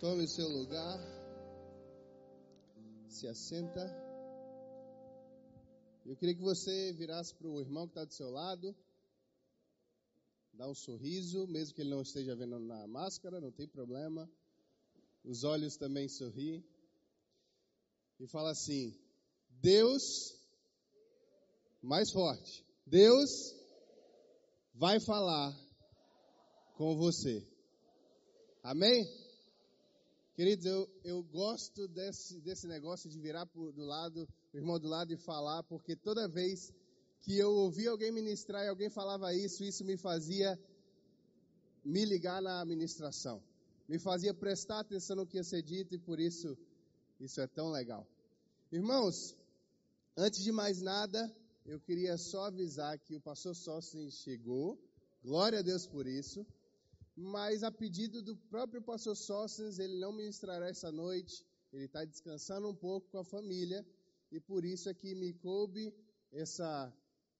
Tome 0.00 0.26
seu 0.26 0.48
lugar. 0.48 0.98
Se 3.06 3.28
assenta. 3.28 3.84
Eu 6.06 6.16
queria 6.16 6.34
que 6.34 6.40
você 6.40 6.94
virasse 6.94 7.34
para 7.34 7.46
o 7.46 7.60
irmão 7.60 7.86
que 7.86 7.90
está 7.90 8.06
do 8.06 8.14
seu 8.14 8.30
lado. 8.30 8.74
Dá 10.54 10.66
um 10.66 10.74
sorriso, 10.74 11.46
mesmo 11.48 11.74
que 11.74 11.82
ele 11.82 11.90
não 11.90 12.00
esteja 12.00 12.34
vendo 12.34 12.58
na 12.60 12.86
máscara, 12.86 13.42
não 13.42 13.52
tem 13.52 13.68
problema. 13.68 14.26
Os 15.22 15.44
olhos 15.44 15.76
também 15.76 16.08
sorri. 16.08 16.64
E 18.18 18.26
fala 18.26 18.52
assim: 18.52 18.98
Deus, 19.60 20.02
mais 21.82 22.10
forte. 22.10 22.64
Deus 22.86 23.30
vai 24.72 24.98
falar 24.98 25.54
com 26.78 26.96
você. 26.96 27.46
Amém? 28.62 29.19
Queridos, 30.40 30.64
eu, 30.64 30.88
eu 31.04 31.22
gosto 31.22 31.86
desse, 31.86 32.40
desse 32.40 32.66
negócio 32.66 33.10
de 33.10 33.20
virar 33.20 33.44
pro, 33.44 33.70
do 33.72 33.84
lado, 33.84 34.26
o 34.54 34.56
irmão 34.56 34.80
do 34.80 34.88
lado 34.88 35.12
e 35.12 35.16
falar, 35.18 35.62
porque 35.64 35.94
toda 35.94 36.26
vez 36.26 36.72
que 37.20 37.36
eu 37.36 37.50
ouvia 37.50 37.90
alguém 37.90 38.10
ministrar 38.10 38.64
e 38.64 38.68
alguém 38.68 38.88
falava 38.88 39.34
isso, 39.34 39.62
isso 39.62 39.84
me 39.84 39.98
fazia 39.98 40.58
me 41.84 42.06
ligar 42.06 42.40
na 42.40 42.62
administração. 42.62 43.42
Me 43.86 43.98
fazia 43.98 44.32
prestar 44.32 44.80
atenção 44.80 45.16
no 45.16 45.26
que 45.26 45.36
ia 45.36 45.44
ser 45.44 45.60
dito 45.60 45.94
e 45.94 45.98
por 45.98 46.18
isso 46.18 46.56
isso 47.20 47.38
é 47.38 47.46
tão 47.46 47.70
legal. 47.70 48.08
Irmãos, 48.72 49.36
antes 50.16 50.42
de 50.42 50.52
mais 50.52 50.80
nada, 50.80 51.30
eu 51.66 51.78
queria 51.78 52.16
só 52.16 52.46
avisar 52.46 52.98
que 52.98 53.14
o 53.14 53.20
pastor 53.20 53.54
Sócio 53.54 54.10
chegou. 54.10 54.78
Glória 55.22 55.58
a 55.58 55.62
Deus 55.62 55.86
por 55.86 56.06
isso 56.06 56.46
mas 57.16 57.62
a 57.62 57.70
pedido 57.70 58.22
do 58.22 58.36
próprio 58.36 58.82
pastor 58.82 59.16
Sóstenes, 59.16 59.78
ele 59.78 59.98
não 59.98 60.12
ministrará 60.12 60.68
essa 60.68 60.90
noite, 60.90 61.44
ele 61.72 61.84
está 61.84 62.04
descansando 62.04 62.68
um 62.68 62.74
pouco 62.74 63.08
com 63.10 63.18
a 63.18 63.24
família, 63.24 63.86
e 64.30 64.40
por 64.40 64.64
isso 64.64 64.88
é 64.88 64.94
que 64.94 65.14
me 65.14 65.32
coube 65.34 65.94
essa, 66.32 66.92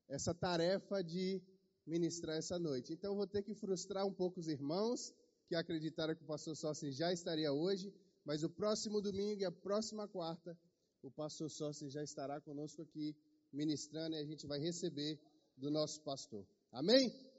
essa 0.09 0.35
tarefa 0.35 1.03
de 1.03 1.41
ministrar 1.87 2.37
essa 2.37 2.59
noite. 2.59 2.93
Então, 2.93 3.17
vou 3.17 3.27
ter 3.27 3.43
que 3.43 3.55
frustrar 3.55 4.07
um 4.07 4.13
pouco 4.13 4.41
os 4.41 4.49
irmãos 4.49 5.13
que 5.49 5.55
acreditaram 5.55 6.15
que 6.15 6.23
o 6.23 6.27
pastor 6.27 6.57
Sóstenes 6.57 6.97
já 6.97 7.13
estaria 7.13 7.53
hoje, 7.53 7.93
mas 8.25 8.45
o 8.45 8.51
próximo 8.51 9.01
domingo 9.01 9.43
e 9.43 9.45
a 9.45 9.53
próxima 9.53 10.07
quarta, 10.07 10.57
o 11.03 11.11
pastor 11.11 11.51
Sóstenes 11.51 11.93
já 11.95 12.03
estará 12.03 12.41
conosco 12.41 12.83
aqui 12.83 13.17
ministrando 13.53 14.15
e 14.15 14.19
a 14.19 14.25
gente 14.25 14.47
vai 14.47 14.61
receber 14.61 15.19
do 15.57 15.71
nosso 15.71 16.01
pastor. 16.03 16.47
Amém? 16.71 17.30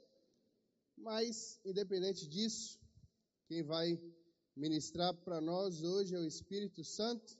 Mas, 1.02 1.58
independente 1.64 2.28
disso, 2.28 2.78
quem 3.48 3.62
vai 3.64 4.00
ministrar 4.54 5.12
para 5.24 5.40
nós 5.40 5.82
hoje 5.82 6.14
é 6.14 6.18
o 6.18 6.26
Espírito 6.26 6.84
Santo 6.84 7.36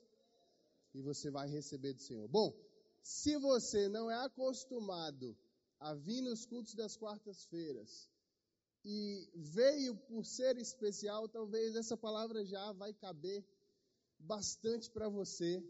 e 0.93 1.01
você 1.01 1.31
vai 1.31 1.49
receber 1.49 1.93
do 1.93 2.01
Senhor. 2.01 2.27
Bom, 2.27 2.53
se 3.01 3.37
você 3.37 3.87
não 3.87 4.11
é 4.11 4.25
acostumado 4.25 5.37
a 5.79 5.93
vir 5.93 6.21
nos 6.21 6.45
cultos 6.45 6.75
das 6.75 6.97
quartas-feiras 6.97 8.09
e 8.83 9.29
veio 9.33 9.95
por 9.95 10.25
ser 10.25 10.57
especial, 10.57 11.29
talvez 11.29 11.73
essa 11.77 11.95
palavra 11.95 12.45
já 12.45 12.73
vai 12.73 12.93
caber 12.93 13.45
bastante 14.19 14.91
para 14.91 15.07
você. 15.07 15.63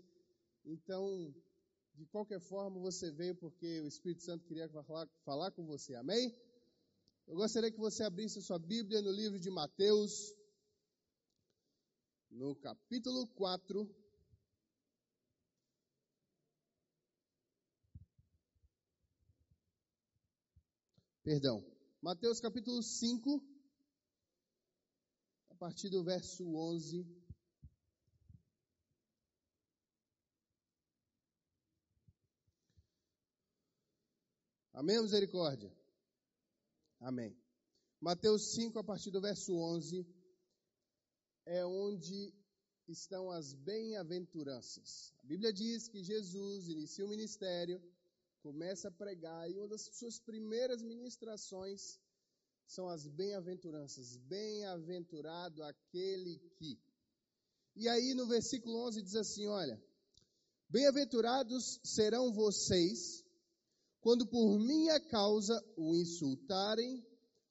Então, 0.65 1.31
de 1.93 2.07
qualquer 2.07 2.39
forma, 2.39 2.79
você 2.79 3.11
veio 3.11 3.35
porque 3.35 3.81
o 3.81 3.87
Espírito 3.87 4.23
Santo 4.23 4.45
queria 4.45 4.67
falar, 4.67 5.07
falar 5.23 5.51
com 5.51 5.63
você. 5.63 5.93
Amém? 5.93 6.35
Eu 7.25 7.35
gostaria 7.35 7.71
que 7.71 7.79
você 7.79 8.03
abrisse 8.03 8.41
sua 8.41 8.59
Bíblia 8.59 9.01
no 9.01 9.11
livro 9.11 9.39
de 9.39 9.49
Mateus, 9.49 10.35
no 12.29 12.55
capítulo 12.55 13.27
4. 13.29 13.89
Perdão, 21.23 21.65
Mateus 22.01 22.41
capítulo 22.41 22.83
5, 22.83 23.41
a 25.49 25.55
partir 25.55 25.89
do 25.89 26.03
verso 26.03 26.43
11. 26.43 27.07
Amém, 34.73 35.01
misericórdia? 35.01 35.71
Amém. 37.03 37.35
Mateus 37.99 38.53
5, 38.53 38.79
a 38.79 38.83
partir 38.83 39.11
do 39.11 39.19
verso 39.19 39.53
11, 39.53 40.07
é 41.45 41.65
onde 41.65 42.33
estão 42.87 43.29
as 43.29 43.53
bem-aventuranças. 43.53 45.13
A 45.21 45.27
Bíblia 45.27 45.51
diz 45.51 45.89
que 45.89 46.01
Jesus 46.01 46.69
inicia 46.69 47.05
o 47.05 47.09
ministério, 47.09 47.81
começa 48.41 48.87
a 48.87 48.91
pregar, 48.91 49.49
e 49.49 49.57
uma 49.57 49.67
das 49.67 49.81
suas 49.97 50.17
primeiras 50.17 50.81
ministrações 50.81 51.99
são 52.65 52.87
as 52.87 53.05
bem-aventuranças. 53.05 54.15
Bem-aventurado 54.15 55.61
aquele 55.61 56.39
que. 56.55 56.79
E 57.75 57.89
aí 57.89 58.13
no 58.13 58.27
versículo 58.27 58.87
11 58.87 59.01
diz 59.01 59.15
assim: 59.15 59.45
Olha, 59.47 59.77
bem-aventurados 60.69 61.81
serão 61.83 62.31
vocês 62.31 63.22
quando 64.03 64.27
por 64.27 64.59
minha 64.59 64.99
causa 64.99 65.57
o 65.77 65.95
insultarem, 65.95 67.01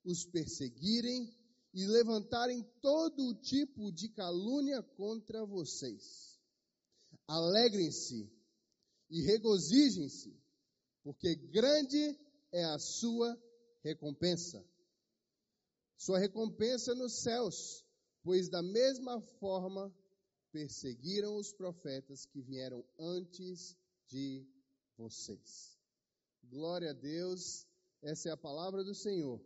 os 0.04 0.26
perseguirem 0.26 1.34
e 1.72 1.86
levantarem 1.86 2.62
todo 2.82 3.40
tipo 3.40 3.90
de 3.90 4.10
calúnia 4.10 4.82
contra 4.82 5.46
vocês. 5.46 6.38
Alegrem-se 7.26 8.30
e 9.08 9.22
regozijem-se, 9.22 10.38
porque 11.02 11.34
grande 11.34 12.18
é 12.52 12.64
a 12.64 12.78
sua 12.78 13.34
recompensa. 13.82 14.62
Sua 15.96 16.18
recompensa 16.18 16.94
nos 16.94 17.22
céus, 17.22 17.82
pois 18.22 18.50
da 18.50 18.62
mesma 18.62 19.22
forma 19.40 19.90
perseguiram 20.52 21.34
os 21.38 21.50
profetas 21.50 22.26
que 22.26 22.42
vieram 22.42 22.84
antes 22.98 23.74
de 24.06 24.46
vocês. 24.98 25.81
Glória 26.52 26.90
a 26.90 26.92
Deus. 26.92 27.66
Essa 28.02 28.28
é 28.28 28.32
a 28.32 28.36
palavra 28.36 28.84
do 28.84 28.94
Senhor. 28.94 29.40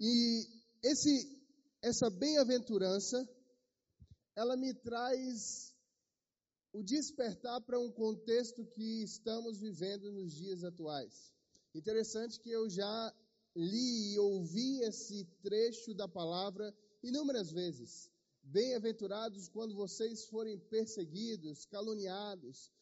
E 0.00 0.44
esse 0.82 1.40
essa 1.80 2.10
bem-aventurança 2.10 3.16
ela 4.34 4.56
me 4.56 4.74
traz 4.74 5.72
o 6.72 6.82
despertar 6.82 7.60
para 7.60 7.78
um 7.78 7.92
contexto 7.92 8.66
que 8.66 9.04
estamos 9.04 9.60
vivendo 9.60 10.10
nos 10.10 10.34
dias 10.34 10.64
atuais. 10.64 11.32
Interessante 11.72 12.40
que 12.40 12.50
eu 12.50 12.68
já 12.68 13.14
li 13.54 14.14
e 14.14 14.18
ouvi 14.18 14.80
esse 14.80 15.24
trecho 15.40 15.94
da 15.94 16.08
palavra 16.08 16.74
inúmeras 17.00 17.52
vezes. 17.52 18.10
Bem-aventurados 18.42 19.48
quando 19.50 19.76
vocês 19.76 20.26
forem 20.26 20.58
perseguidos, 20.58 21.64
caluniados, 21.66 22.72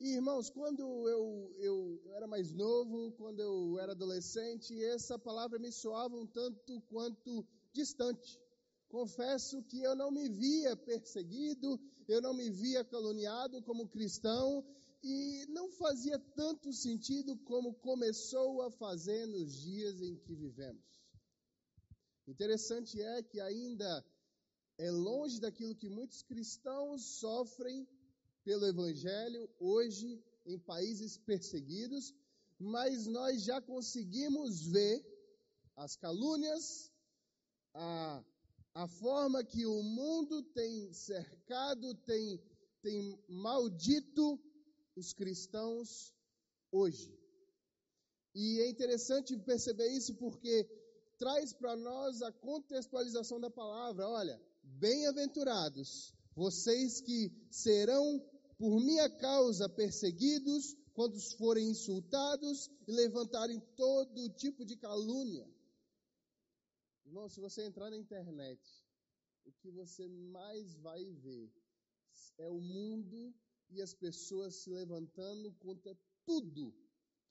e, 0.00 0.14
irmãos, 0.14 0.48
quando 0.48 0.80
eu, 0.80 1.54
eu, 1.58 2.00
eu, 2.04 2.12
era 2.14 2.26
mais 2.26 2.52
novo, 2.52 3.12
quando 3.12 3.40
eu 3.40 3.78
era 3.80 3.92
adolescente, 3.92 4.82
essa 4.84 5.18
palavra 5.18 5.58
me 5.58 5.72
soava 5.72 6.16
um 6.16 6.26
tanto 6.26 6.80
quanto 6.82 7.46
distante. 7.72 8.40
Confesso 8.88 9.62
que 9.64 9.82
eu 9.82 9.96
não 9.96 10.10
me 10.10 10.28
via 10.28 10.76
perseguido, 10.76 11.80
eu 12.06 12.22
não 12.22 12.32
me 12.32 12.48
via 12.48 12.84
caluniado 12.84 13.60
como 13.62 13.88
cristão, 13.88 14.64
e 15.02 15.46
não 15.48 15.70
fazia 15.72 16.18
tanto 16.34 16.72
sentido 16.72 17.36
como 17.38 17.74
começou 17.74 18.62
a 18.62 18.70
fazer 18.70 19.26
nos 19.26 19.60
dias 19.60 20.00
em 20.00 20.16
que 20.16 20.34
vivemos. 20.34 20.84
Interessante 22.26 23.00
é 23.00 23.22
que 23.22 23.40
ainda 23.40 24.04
é 24.76 24.90
longe 24.90 25.40
daquilo 25.40 25.74
que 25.74 25.88
muitos 25.88 26.22
cristãos 26.22 27.18
sofrem 27.18 27.86
pelo 28.48 28.66
Evangelho 28.66 29.46
hoje 29.60 30.24
em 30.46 30.58
países 30.58 31.18
perseguidos, 31.18 32.14
mas 32.58 33.06
nós 33.06 33.44
já 33.44 33.60
conseguimos 33.60 34.64
ver 34.68 35.04
as 35.76 35.94
calúnias, 35.96 36.90
a, 37.74 38.24
a 38.72 38.88
forma 38.88 39.44
que 39.44 39.66
o 39.66 39.82
mundo 39.82 40.42
tem 40.54 40.90
cercado, 40.94 41.94
tem, 42.06 42.42
tem 42.80 43.22
maldito 43.28 44.40
os 44.96 45.12
cristãos 45.12 46.14
hoje. 46.72 47.14
E 48.34 48.62
é 48.62 48.70
interessante 48.70 49.36
perceber 49.40 49.88
isso 49.88 50.14
porque 50.14 50.66
traz 51.18 51.52
para 51.52 51.76
nós 51.76 52.22
a 52.22 52.32
contextualização 52.32 53.38
da 53.38 53.50
palavra. 53.50 54.08
Olha, 54.08 54.40
bem-aventurados 54.62 56.14
vocês 56.38 57.00
que 57.00 57.30
serão 57.50 58.24
por 58.58 58.80
minha 58.80 59.08
causa 59.08 59.68
perseguidos, 59.68 60.76
quando 60.92 61.16
forem 61.36 61.70
insultados 61.70 62.68
e 62.88 62.92
levantarem 62.92 63.60
todo 63.76 64.28
tipo 64.30 64.64
de 64.64 64.76
calúnia. 64.76 65.48
Irmão, 67.06 67.28
se 67.28 67.40
você 67.40 67.64
entrar 67.64 67.88
na 67.88 67.96
internet, 67.96 68.60
o 69.44 69.52
que 69.52 69.70
você 69.70 70.08
mais 70.08 70.74
vai 70.74 71.04
ver 71.04 71.52
é 72.38 72.48
o 72.50 72.60
mundo 72.60 73.32
e 73.70 73.80
as 73.80 73.94
pessoas 73.94 74.56
se 74.56 74.70
levantando 74.70 75.52
contra 75.60 75.96
tudo 76.26 76.74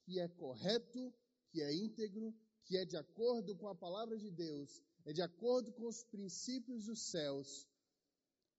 que 0.06 0.18
é 0.18 0.30
correto, 0.30 1.14
que 1.52 1.62
é 1.62 1.74
íntegro, 1.74 2.34
que 2.64 2.78
é 2.78 2.86
de 2.86 2.96
acordo 2.96 3.54
com 3.58 3.68
a 3.68 3.76
palavra 3.76 4.18
de 4.18 4.32
Deus, 4.32 4.82
é 5.04 5.12
de 5.12 5.22
acordo 5.22 5.74
com 5.74 5.88
os 5.88 6.04
princípios 6.04 6.86
dos 6.86 7.02
céus 7.12 7.68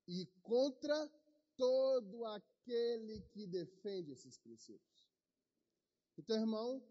e 0.06 0.26
contra 0.42 1.10
todo 1.58 2.25
aquele 2.25 3.20
que 3.32 3.46
defende 3.46 4.12
esses 4.12 4.38
princípios. 4.38 5.06
Então, 6.16 6.37
irmão, 6.37 6.82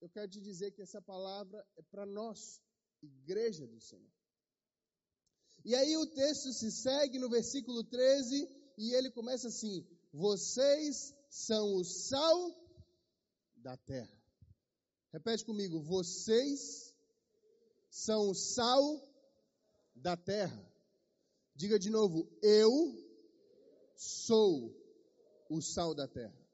eu 0.00 0.08
quero 0.08 0.30
te 0.30 0.40
dizer 0.40 0.70
que 0.72 0.82
essa 0.82 1.00
palavra 1.00 1.66
é 1.76 1.82
para 1.82 2.04
nós, 2.04 2.62
igreja 3.02 3.66
do 3.66 3.80
Senhor. 3.80 4.12
E 5.64 5.74
aí 5.74 5.96
o 5.96 6.06
texto 6.06 6.52
se 6.52 6.70
segue 6.70 7.18
no 7.18 7.30
versículo 7.30 7.82
13 7.82 8.48
e 8.76 8.94
ele 8.94 9.10
começa 9.10 9.48
assim: 9.48 9.86
Vocês 10.12 11.14
são 11.30 11.76
o 11.76 11.84
sal 11.84 12.54
da 13.56 13.76
terra. 13.78 14.22
Repete 15.10 15.44
comigo: 15.44 15.80
Vocês 15.80 16.94
são 17.90 18.28
o 18.28 18.34
sal 18.34 18.84
da 19.94 20.16
terra. 20.16 20.70
Diga 21.54 21.78
de 21.78 21.88
novo: 21.88 22.28
Eu 22.42 23.03
sou 23.94 24.74
o 25.48 25.60
sal 25.60 25.94
da 25.94 26.08
terra. 26.08 26.44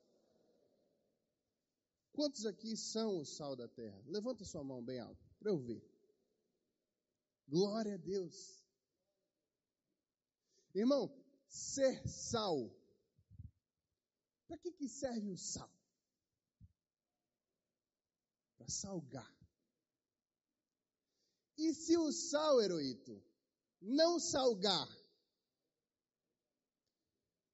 Quantos 2.12 2.44
aqui 2.44 2.76
são 2.76 3.20
o 3.20 3.24
sal 3.24 3.56
da 3.56 3.68
terra? 3.68 4.02
Levanta 4.06 4.44
sua 4.44 4.62
mão 4.62 4.82
bem 4.84 4.98
alto 5.00 5.24
para 5.38 5.50
eu 5.50 5.58
ver. 5.58 5.82
Glória 7.48 7.94
a 7.94 7.96
Deus. 7.96 8.62
Irmão, 10.74 11.12
ser 11.48 12.06
sal. 12.06 12.70
Para 14.46 14.58
que, 14.58 14.72
que 14.72 14.88
serve 14.88 15.30
o 15.30 15.36
sal? 15.36 15.70
Para 18.58 18.68
salgar. 18.68 19.34
E 21.56 21.74
se 21.74 21.96
o 21.96 22.12
sal, 22.12 22.60
Heroíto, 22.60 23.22
não 23.80 24.18
salgar, 24.18 24.88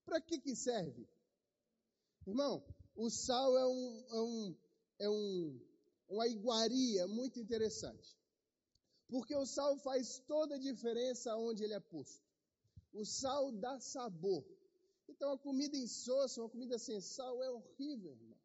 para 0.06 0.20
que, 0.20 0.38
que 0.38 0.54
serve? 0.54 1.06
Irmão, 2.26 2.64
o 2.94 3.10
sal 3.10 3.58
é, 3.58 3.66
um, 3.66 4.04
é, 4.08 4.20
um, 4.20 4.56
é 5.00 5.10
um, 5.10 5.60
uma 6.08 6.26
iguaria 6.28 7.06
muito 7.08 7.38
interessante. 7.38 8.16
Porque 9.08 9.34
o 9.36 9.46
sal 9.46 9.76
faz 9.78 10.18
toda 10.26 10.54
a 10.54 10.58
diferença 10.58 11.36
onde 11.36 11.62
ele 11.64 11.74
é 11.74 11.80
posto. 11.80 12.24
O 12.92 13.04
sal 13.04 13.52
dá 13.52 13.78
sabor. 13.78 14.44
Então 15.08 15.32
a 15.32 15.38
comida 15.38 15.76
insossa, 15.76 16.40
uma 16.40 16.48
comida 16.48 16.78
sem 16.78 17.00
sal 17.00 17.42
é 17.42 17.50
horrível, 17.50 18.12
irmão. 18.12 18.38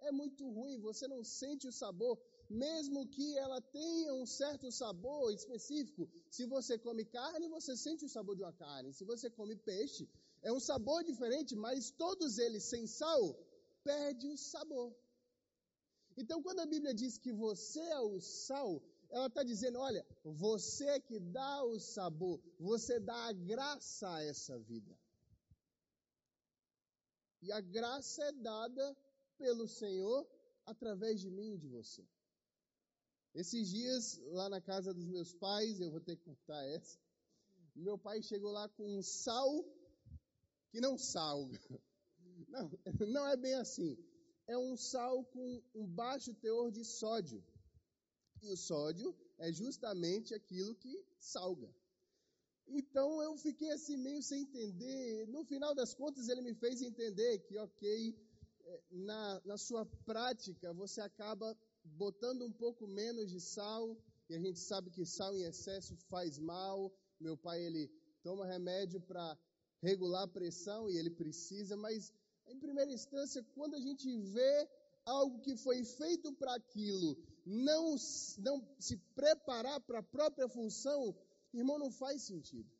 É 0.00 0.12
muito 0.12 0.48
ruim, 0.48 0.80
você 0.80 1.08
não 1.08 1.24
sente 1.24 1.66
o 1.66 1.72
sabor, 1.72 2.18
mesmo 2.48 3.06
que 3.08 3.36
ela 3.36 3.60
tenha 3.60 4.14
um 4.14 4.26
certo 4.26 4.70
sabor 4.70 5.32
específico. 5.32 6.08
Se 6.30 6.46
você 6.46 6.78
come 6.78 7.04
carne, 7.04 7.48
você 7.48 7.76
sente 7.76 8.04
o 8.04 8.08
sabor 8.08 8.36
de 8.36 8.42
uma 8.42 8.52
carne. 8.52 8.92
Se 8.92 9.04
você 9.04 9.28
come 9.28 9.56
peixe, 9.56 10.08
é 10.42 10.52
um 10.52 10.60
sabor 10.60 11.02
diferente, 11.04 11.56
mas 11.56 11.90
todos 11.90 12.38
eles 12.38 12.64
sem 12.64 12.86
sal 12.86 13.36
perde 13.82 14.26
o 14.28 14.36
sabor. 14.36 14.94
Então, 16.16 16.42
quando 16.42 16.60
a 16.60 16.66
Bíblia 16.66 16.94
diz 16.94 17.16
que 17.18 17.32
você 17.32 17.80
é 17.80 18.00
o 18.00 18.20
sal, 18.20 18.82
ela 19.10 19.26
está 19.26 19.42
dizendo: 19.42 19.78
olha, 19.78 20.04
você 20.24 21.00
que 21.00 21.18
dá 21.18 21.62
o 21.64 21.78
sabor, 21.78 22.40
você 22.58 22.98
dá 22.98 23.26
a 23.26 23.32
graça 23.32 24.12
a 24.12 24.22
essa 24.22 24.58
vida. 24.58 24.98
E 27.40 27.52
a 27.52 27.60
graça 27.60 28.24
é 28.24 28.32
dada 28.32 28.96
pelo 29.38 29.68
Senhor 29.68 30.28
através 30.66 31.20
de 31.20 31.30
mim 31.30 31.54
e 31.54 31.58
de 31.58 31.68
você. 31.68 32.04
Esses 33.34 33.68
dias, 33.68 34.18
lá 34.32 34.48
na 34.48 34.60
casa 34.60 34.92
dos 34.92 35.06
meus 35.06 35.32
pais, 35.32 35.80
eu 35.80 35.90
vou 35.90 36.00
ter 36.00 36.16
que 36.16 36.24
contar 36.24 36.64
essa. 36.64 36.98
Meu 37.76 37.96
pai 37.96 38.20
chegou 38.20 38.50
lá 38.50 38.68
com 38.70 38.98
um 38.98 39.02
sal 39.02 39.64
que 40.70 40.80
não 40.80 40.98
salga. 40.98 41.58
Não, 42.48 42.70
não 43.12 43.26
é 43.26 43.36
bem 43.36 43.54
assim. 43.54 43.98
É 44.46 44.56
um 44.56 44.76
sal 44.76 45.24
com 45.24 45.62
um 45.74 45.86
baixo 45.86 46.32
teor 46.34 46.70
de 46.70 46.82
sódio. 46.84 47.44
E 48.42 48.48
o 48.48 48.56
sódio 48.56 49.14
é 49.38 49.52
justamente 49.52 50.32
aquilo 50.32 50.74
que 50.76 51.04
salga. 51.18 51.68
Então 52.66 53.22
eu 53.22 53.36
fiquei 53.36 53.70
assim 53.72 53.96
meio 53.96 54.22
sem 54.22 54.42
entender. 54.42 55.26
No 55.26 55.44
final 55.44 55.74
das 55.74 55.92
contas, 55.94 56.28
ele 56.28 56.42
me 56.42 56.54
fez 56.54 56.80
entender 56.80 57.38
que, 57.40 57.58
ok, 57.58 58.16
é, 58.64 58.82
na, 58.90 59.42
na 59.44 59.58
sua 59.58 59.84
prática 60.04 60.72
você 60.72 61.00
acaba 61.00 61.56
botando 61.84 62.44
um 62.44 62.52
pouco 62.52 62.86
menos 62.86 63.30
de 63.30 63.40
sal, 63.40 63.96
e 64.28 64.34
a 64.34 64.38
gente 64.38 64.58
sabe 64.58 64.90
que 64.90 65.06
sal 65.06 65.34
em 65.34 65.44
excesso 65.44 65.96
faz 66.08 66.38
mal. 66.38 66.92
Meu 67.18 67.36
pai, 67.36 67.62
ele 67.64 67.90
toma 68.22 68.46
remédio 68.46 69.00
para 69.00 69.36
regular 69.82 70.24
a 70.24 70.28
pressão 70.28 70.88
e 70.88 70.96
ele 70.96 71.10
precisa, 71.10 71.76
mas 71.76 72.12
em 72.46 72.58
primeira 72.58 72.90
instância, 72.92 73.44
quando 73.54 73.74
a 73.74 73.80
gente 73.80 74.16
vê 74.32 74.68
algo 75.04 75.40
que 75.40 75.56
foi 75.56 75.84
feito 75.84 76.32
para 76.34 76.54
aquilo 76.54 77.16
não, 77.44 77.96
não 78.38 78.76
se 78.78 78.96
preparar 79.14 79.80
para 79.80 80.00
a 80.00 80.02
própria 80.02 80.48
função, 80.48 81.16
irmão, 81.52 81.78
não 81.78 81.90
faz 81.90 82.22
sentido. 82.22 82.70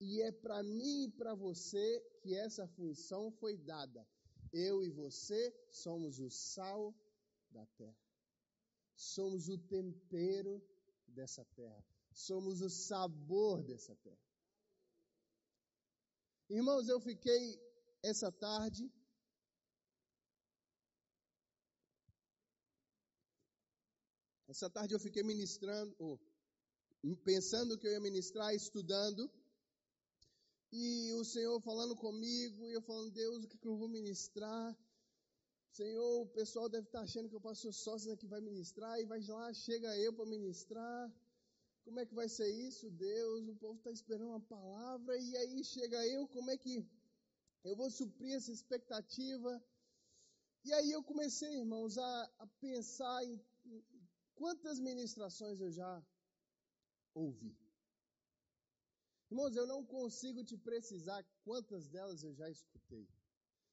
E 0.00 0.22
é 0.22 0.30
para 0.30 0.62
mim 0.62 1.04
e 1.04 1.10
para 1.10 1.34
você 1.34 2.00
que 2.22 2.34
essa 2.34 2.66
função 2.68 3.32
foi 3.32 3.56
dada. 3.56 4.06
Eu 4.52 4.84
e 4.84 4.90
você 4.90 5.54
somos 5.70 6.18
o 6.18 6.30
sal 6.30 6.94
da 7.50 7.66
terra. 7.76 7.96
Somos 8.94 9.48
o 9.48 9.58
tempero 9.58 10.62
dessa 11.06 11.44
terra. 11.56 11.84
Somos 12.12 12.60
o 12.60 12.70
sabor 12.70 13.62
dessa 13.62 13.94
terra. 13.96 14.27
Irmãos, 16.50 16.88
eu 16.88 17.00
fiquei 17.00 17.60
essa 18.02 18.32
tarde 18.32 18.90
Essa 24.48 24.70
tarde 24.70 24.94
eu 24.94 24.98
fiquei 24.98 25.22
ministrando, 25.22 25.94
oh, 25.98 26.18
pensando 27.22 27.76
que 27.76 27.86
eu 27.86 27.92
ia 27.92 28.00
ministrar, 28.00 28.54
estudando, 28.54 29.30
e 30.72 31.12
o 31.12 31.22
Senhor 31.22 31.60
falando 31.60 31.94
comigo, 31.94 32.66
e 32.66 32.72
eu 32.72 32.80
falando, 32.80 33.10
Deus, 33.10 33.44
o 33.44 33.48
que, 33.48 33.58
que 33.58 33.68
eu 33.68 33.76
vou 33.76 33.88
ministrar? 33.88 34.74
Senhor, 35.70 36.22
o 36.22 36.26
pessoal 36.28 36.66
deve 36.66 36.86
estar 36.86 37.02
achando 37.02 37.28
que 37.28 37.36
eu 37.36 37.42
passo 37.42 37.70
sócio 37.74 38.16
que 38.16 38.26
vai 38.26 38.40
ministrar, 38.40 38.98
e 38.98 39.04
vai 39.04 39.20
lá, 39.20 39.52
chega 39.52 39.94
eu 39.98 40.14
para 40.14 40.24
ministrar. 40.24 41.12
Como 41.88 42.00
é 42.00 42.04
que 42.04 42.14
vai 42.14 42.28
ser 42.28 42.50
isso, 42.68 42.90
Deus? 42.90 43.48
O 43.48 43.56
povo 43.56 43.78
está 43.78 43.90
esperando 43.90 44.28
uma 44.28 44.40
palavra, 44.40 45.16
e 45.16 45.36
aí 45.38 45.64
chega 45.64 46.06
eu, 46.06 46.28
como 46.28 46.50
é 46.50 46.56
que 46.58 46.86
eu 47.64 47.74
vou 47.74 47.90
suprir 47.90 48.34
essa 48.34 48.52
expectativa? 48.52 49.50
E 50.66 50.72
aí 50.74 50.90
eu 50.90 51.02
comecei, 51.02 51.50
irmãos, 51.56 51.96
a, 51.96 52.32
a 52.40 52.46
pensar 52.60 53.24
em, 53.24 53.40
Quantas 54.34 54.78
ministrações 54.78 55.62
eu 55.62 55.72
já 55.72 56.06
ouvi? 57.14 57.56
Irmãos, 59.30 59.56
eu 59.56 59.66
não 59.66 59.82
consigo 59.82 60.44
te 60.44 60.58
precisar 60.58 61.24
quantas 61.42 61.88
delas 61.88 62.22
eu 62.22 62.34
já 62.34 62.50
escutei. 62.50 63.08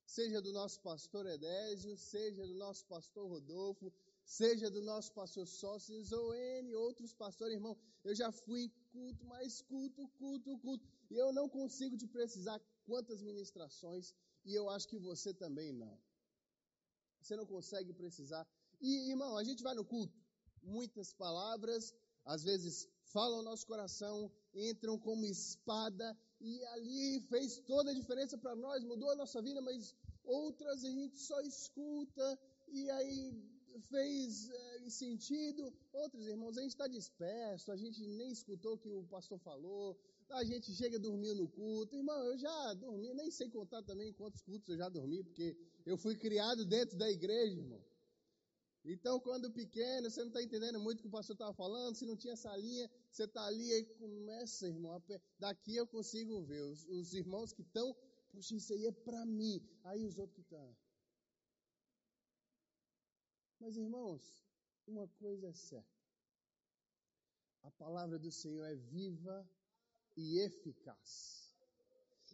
Seja 0.06 0.42
do 0.42 0.54
nosso 0.54 0.80
pastor 0.80 1.26
Edésio, 1.28 1.98
seja 1.98 2.48
do 2.48 2.56
nosso 2.56 2.86
pastor 2.86 3.30
Rodolfo, 3.30 3.94
seja 4.26 4.70
do 4.70 4.82
nosso 4.82 5.12
pastor 5.14 5.48
Sócios 5.48 6.12
ou 6.12 6.34
N 6.34 6.74
outros 6.76 7.14
pastores, 7.14 7.56
irmão. 7.56 7.78
Eu 8.04 8.16
já 8.16 8.32
fui 8.32 8.64
em 8.64 8.70
culto, 8.92 9.26
mais 9.26 9.62
culto, 9.62 10.08
culto, 10.20 10.58
culto. 10.60 10.86
E 11.10 11.16
eu 11.16 11.32
não 11.32 11.48
consigo 11.48 11.96
te 11.96 12.08
precisar 12.08 12.60
quantas 12.86 13.22
ministrações, 13.22 14.14
e 14.44 14.54
eu 14.54 14.70
acho 14.70 14.88
que 14.88 14.98
você 14.98 15.34
também 15.34 15.72
não. 15.72 15.98
Você 17.22 17.36
não 17.36 17.46
consegue 17.46 17.94
precisar. 17.94 18.48
E, 18.82 19.10
irmão, 19.10 19.38
a 19.38 19.44
gente 19.44 19.64
vai 19.64 19.74
no 19.76 19.86
culto 19.86 20.26
muitas 20.66 21.14
palavras, 21.14 21.94
às 22.26 22.44
vezes 22.44 22.90
falam 23.04 23.44
nosso 23.44 23.66
coração, 23.68 24.32
entram 24.54 24.98
como 24.98 25.26
espada, 25.26 26.18
e 26.42 26.64
ali 26.66 27.22
fez 27.30 27.60
toda 27.60 27.92
a 27.92 27.94
diferença 27.94 28.38
para 28.38 28.56
nós, 28.56 28.84
mudou 28.84 29.12
a 29.12 29.16
nossa 29.16 29.42
vida, 29.42 29.62
mas 29.62 29.96
outras 30.24 30.84
a 30.84 30.90
gente 30.90 31.18
só 31.18 31.40
escuta, 31.42 32.40
e 32.68 32.90
aí 32.90 33.55
fez 33.82 34.50
é, 34.50 34.90
sentido. 34.90 35.74
Outros 35.94 36.28
irmãos, 36.28 36.58
a 36.58 36.62
gente 36.62 36.72
está 36.72 36.88
disperso, 36.88 37.72
a 37.72 37.78
gente 37.78 38.06
nem 38.08 38.32
escutou 38.32 38.74
o 38.74 38.78
que 38.78 38.90
o 38.90 39.04
pastor 39.04 39.40
falou, 39.40 39.98
a 40.30 40.44
gente 40.44 40.74
chega 40.74 41.00
dormindo 41.00 41.44
no 41.44 41.48
culto. 41.48 41.96
Irmão, 41.96 42.24
eu 42.26 42.38
já 42.38 42.74
dormi, 42.74 43.14
nem 43.14 43.30
sei 43.32 43.50
contar 43.50 43.84
também 43.84 44.14
quantos 44.14 44.42
cultos 44.42 44.70
eu 44.70 44.78
já 44.78 44.90
dormi, 44.90 45.24
porque 45.24 45.58
eu 45.86 45.98
fui 45.98 46.16
criado 46.16 46.66
dentro 46.66 46.98
da 46.98 47.10
igreja, 47.10 47.58
irmão. 47.58 47.84
Então, 48.88 49.20
quando 49.20 49.52
pequeno, 49.52 50.10
você 50.10 50.20
não 50.22 50.28
está 50.28 50.44
entendendo 50.44 50.80
muito 50.80 51.00
o 51.00 51.02
que 51.02 51.08
o 51.08 51.12
pastor 51.12 51.34
estava 51.34 51.54
falando, 51.54 51.96
se 51.96 52.06
não 52.06 52.16
tinha 52.16 52.34
essa 52.34 52.56
linha, 52.56 52.90
você 53.10 53.24
está 53.24 53.44
ali 53.46 53.72
e 53.74 53.84
começa, 53.96 54.68
irmão. 54.68 55.02
Daqui 55.40 55.76
eu 55.76 55.88
consigo 55.88 56.44
ver 56.44 56.62
os, 56.62 56.86
os 56.88 57.14
irmãos 57.14 57.52
que 57.52 57.64
estão, 57.64 57.96
puxa, 58.32 58.56
isso 58.56 58.74
aí 58.74 58.86
é 58.86 58.92
para 58.92 59.26
mim. 59.26 59.60
Aí 59.84 60.06
os 60.06 60.20
outros 60.20 60.36
que 60.36 60.42
estão. 60.42 60.68
Tá. 60.68 60.85
Mas, 63.66 63.78
irmãos, 63.78 64.22
uma 64.86 65.08
coisa 65.08 65.48
é 65.48 65.54
certa: 65.54 66.00
a 67.64 67.72
palavra 67.72 68.20
do 68.20 68.32
Senhor 68.32 68.64
é 68.64 68.76
viva 68.76 69.38
e 70.16 70.38
eficaz. 70.42 71.52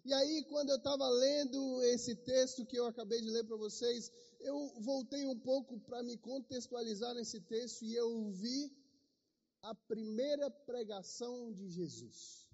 E 0.04 0.14
aí, 0.14 0.46
quando 0.50 0.72
eu 0.72 0.76
estava 0.76 1.08
lendo 1.08 1.84
esse 1.84 2.18
texto 2.18 2.66
que 2.66 2.78
eu 2.78 2.86
acabei 2.86 3.22
de 3.22 3.30
ler 3.30 3.46
para 3.46 3.56
vocês, 3.56 4.12
eu 4.42 4.58
voltei 4.82 5.26
um 5.26 5.40
pouco 5.40 5.80
para 5.80 6.04
me 6.04 6.18
contextualizar 6.18 7.14
nesse 7.14 7.40
texto 7.40 7.86
e 7.86 7.96
eu 7.96 8.30
vi 8.32 8.70
a 9.62 9.74
primeira 9.74 10.52
pregação 10.52 11.54
de 11.54 11.70
Jesus. 11.70 12.50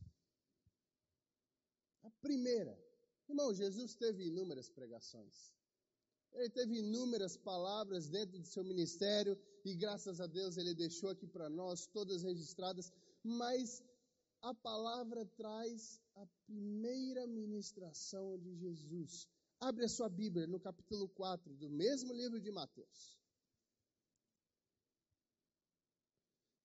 A 2.03 2.11
primeira. 2.21 2.79
Irmão, 3.27 3.51
Jesus 3.55 3.95
teve 3.95 4.27
inúmeras 4.27 4.69
pregações. 4.69 5.56
Ele 6.37 6.51
teve 6.51 6.77
inúmeras 6.77 7.35
palavras 7.35 8.09
dentro 8.09 8.37
do 8.37 8.45
seu 8.45 8.63
ministério 8.63 9.35
e 9.65 9.75
graças 9.75 10.21
a 10.21 10.27
Deus 10.27 10.55
ele 10.55 10.75
deixou 10.75 11.09
aqui 11.09 11.25
para 11.25 11.49
nós 11.49 11.87
todas 11.87 12.21
registradas, 12.21 12.93
mas 13.23 13.83
a 14.43 14.53
palavra 14.53 15.25
traz 15.35 15.99
a 16.15 16.27
primeira 16.45 17.25
ministração 17.25 18.37
de 18.37 18.55
Jesus. 18.55 19.27
Abre 19.59 19.85
a 19.85 19.89
sua 19.89 20.09
Bíblia 20.09 20.45
no 20.45 20.59
capítulo 20.59 21.09
4 21.09 21.55
do 21.55 21.71
mesmo 21.71 22.13
livro 22.13 22.39
de 22.39 22.51
Mateus. 22.51 23.19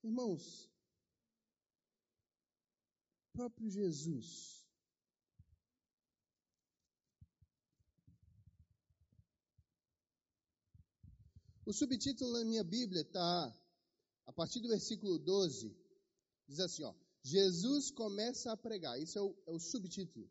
Irmãos, 0.04 0.70
próprio 3.32 3.70
Jesus. 3.70 4.61
O 11.64 11.72
subtítulo 11.72 12.32
na 12.32 12.44
minha 12.44 12.64
Bíblia 12.64 13.02
está, 13.02 13.56
a 14.26 14.32
partir 14.32 14.60
do 14.60 14.68
versículo 14.68 15.18
12, 15.18 15.76
diz 16.48 16.58
assim: 16.58 16.82
ó, 16.82 16.92
Jesus 17.22 17.90
começa 17.92 18.50
a 18.50 18.56
pregar. 18.56 19.00
Isso 19.00 19.18
é 19.18 19.22
o, 19.22 19.36
é 19.46 19.50
o 19.52 19.60
subtítulo. 19.60 20.28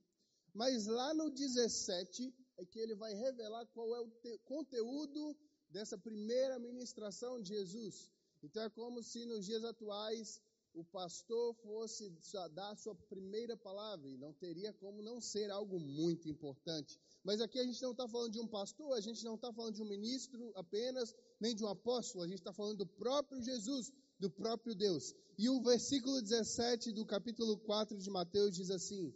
Mas 0.54 0.88
lá 0.88 1.14
no 1.14 1.30
17, 1.30 2.34
é 2.58 2.66
que 2.66 2.80
ele 2.80 2.96
vai 2.96 3.14
revelar 3.14 3.66
qual 3.68 3.96
é 3.96 4.02
o 4.02 4.10
te, 4.10 4.38
conteúdo 4.40 5.38
dessa 5.70 5.98
primeira 5.98 6.60
ministração 6.60 7.42
de 7.42 7.50
Jesus. 7.50 8.12
Então 8.44 8.64
é 8.64 8.70
como 8.70 9.02
se 9.02 9.26
nos 9.26 9.46
dias 9.46 9.64
atuais 9.64 10.42
o 10.74 10.84
pastor 10.86 11.54
fosse 11.56 12.10
dar 12.54 12.76
sua 12.76 12.96
primeira 12.96 13.58
palavra, 13.58 14.08
e 14.10 14.18
não 14.18 14.34
teria 14.34 14.72
como 14.74 15.02
não 15.02 15.20
ser 15.20 15.52
algo 15.52 15.80
muito 15.80 16.30
importante. 16.30 17.00
Mas 17.24 17.42
aqui 17.42 17.60
a 17.60 17.64
gente 17.64 17.82
não 17.82 17.92
está 17.92 18.08
falando 18.08 18.32
de 18.32 18.40
um 18.40 18.48
pastor, 18.48 18.94
a 18.94 19.02
gente 19.02 19.24
não 19.24 19.36
está 19.36 19.52
falando 19.54 19.76
de 19.76 19.82
um 19.82 19.88
ministro 19.88 20.52
apenas, 20.56 21.14
nem 21.40 21.54
de 21.54 21.64
um 21.64 21.68
apóstolo, 21.68 22.24
a 22.24 22.28
gente 22.28 22.40
está 22.40 22.54
falando 22.54 22.78
do 22.78 22.88
próprio 22.88 23.42
Jesus, 23.42 23.92
do 24.20 24.30
próprio 24.30 24.74
Deus. 24.74 25.14
E 25.38 25.50
o 25.50 25.62
versículo 25.62 26.22
17 26.22 26.94
do 26.94 27.06
capítulo 27.06 27.58
4 27.60 27.98
de 27.98 28.10
Mateus 28.10 28.56
diz 28.56 28.70
assim: 28.70 29.14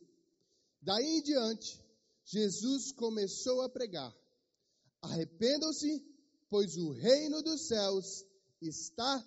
Daí 0.82 1.06
em 1.06 1.22
diante, 1.22 1.82
Jesus 2.26 2.92
começou 2.92 3.62
a 3.62 3.70
pregar: 3.70 4.14
Arrependam-se, 5.02 6.04
pois 6.50 6.76
o 6.76 6.92
reino 6.92 7.42
dos 7.42 7.68
céus 7.68 8.26
está 8.62 9.26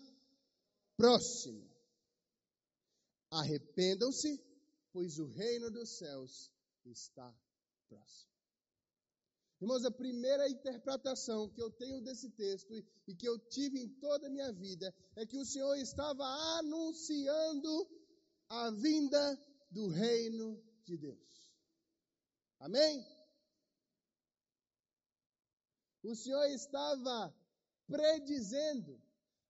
próximo. 0.97 1.68
Arrependam-se, 3.31 4.43
pois 4.93 5.19
o 5.19 5.27
reino 5.27 5.71
dos 5.71 5.99
céus 5.99 6.51
está 6.85 7.35
próximo. 7.89 8.29
Irmãos, 9.61 9.85
a 9.85 9.91
primeira 9.91 10.49
interpretação 10.49 11.49
que 11.49 11.61
eu 11.61 11.71
tenho 11.71 12.01
desse 12.01 12.31
texto 12.31 12.73
e 13.09 13.15
que 13.15 13.29
eu 13.29 13.39
tive 13.49 13.81
em 13.81 13.89
toda 13.99 14.29
a 14.29 14.31
minha 14.31 14.53
vida 14.53 14.95
é 15.17 15.27
que 15.27 15.37
o 15.37 15.45
Senhor 15.45 15.75
estava 15.77 16.25
anunciando 16.59 17.89
a 18.49 18.71
vinda 18.71 19.47
do 19.71 19.89
reino 19.89 20.63
de 20.85 20.97
Deus. 20.97 21.51
Amém? 22.61 23.05
O 26.05 26.15
Senhor 26.15 26.45
estava 26.47 27.35
predizendo, 27.87 29.03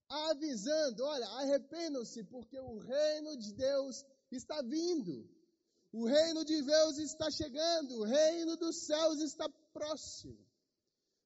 avisando: 0.09 1.05
olha, 1.05 1.27
arrependam-se, 1.41 2.25
porque 2.25 2.59
o 2.59 2.79
reino 2.79 3.37
de 3.37 3.53
Deus 3.55 4.05
está 4.31 4.63
vindo. 4.63 5.29
O 5.93 6.07
reino 6.07 6.45
de 6.45 6.63
Deus 6.63 6.99
está 6.99 7.31
chegando, 7.31 8.01
o 8.01 8.05
reino 8.05 8.57
dos 8.57 8.85
céus 8.85 9.21
está 9.21 9.49
próximo. 9.73 10.39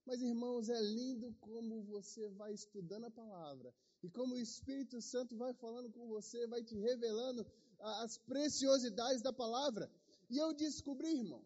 Mas, 0.07 0.21
irmãos, 0.21 0.69
é 0.69 0.81
lindo 0.81 1.35
como 1.41 1.83
você 1.85 2.29
vai 2.31 2.53
estudando 2.53 3.07
a 3.07 3.11
palavra 3.11 3.73
e 4.03 4.11
como 4.11 4.35
o 4.35 4.39
Espírito 4.39 5.01
Santo 5.01 5.37
vai 5.37 5.53
falando 5.55 5.91
com 5.91 6.07
você, 6.09 6.47
vai 6.47 6.63
te 6.63 6.77
revelando 6.77 7.47
as 7.79 8.19
preciosidades 8.19 9.23
da 9.23 9.33
palavra. 9.33 9.91
E 10.29 10.39
eu 10.39 10.53
descobri, 10.55 11.19
irmão, 11.19 11.45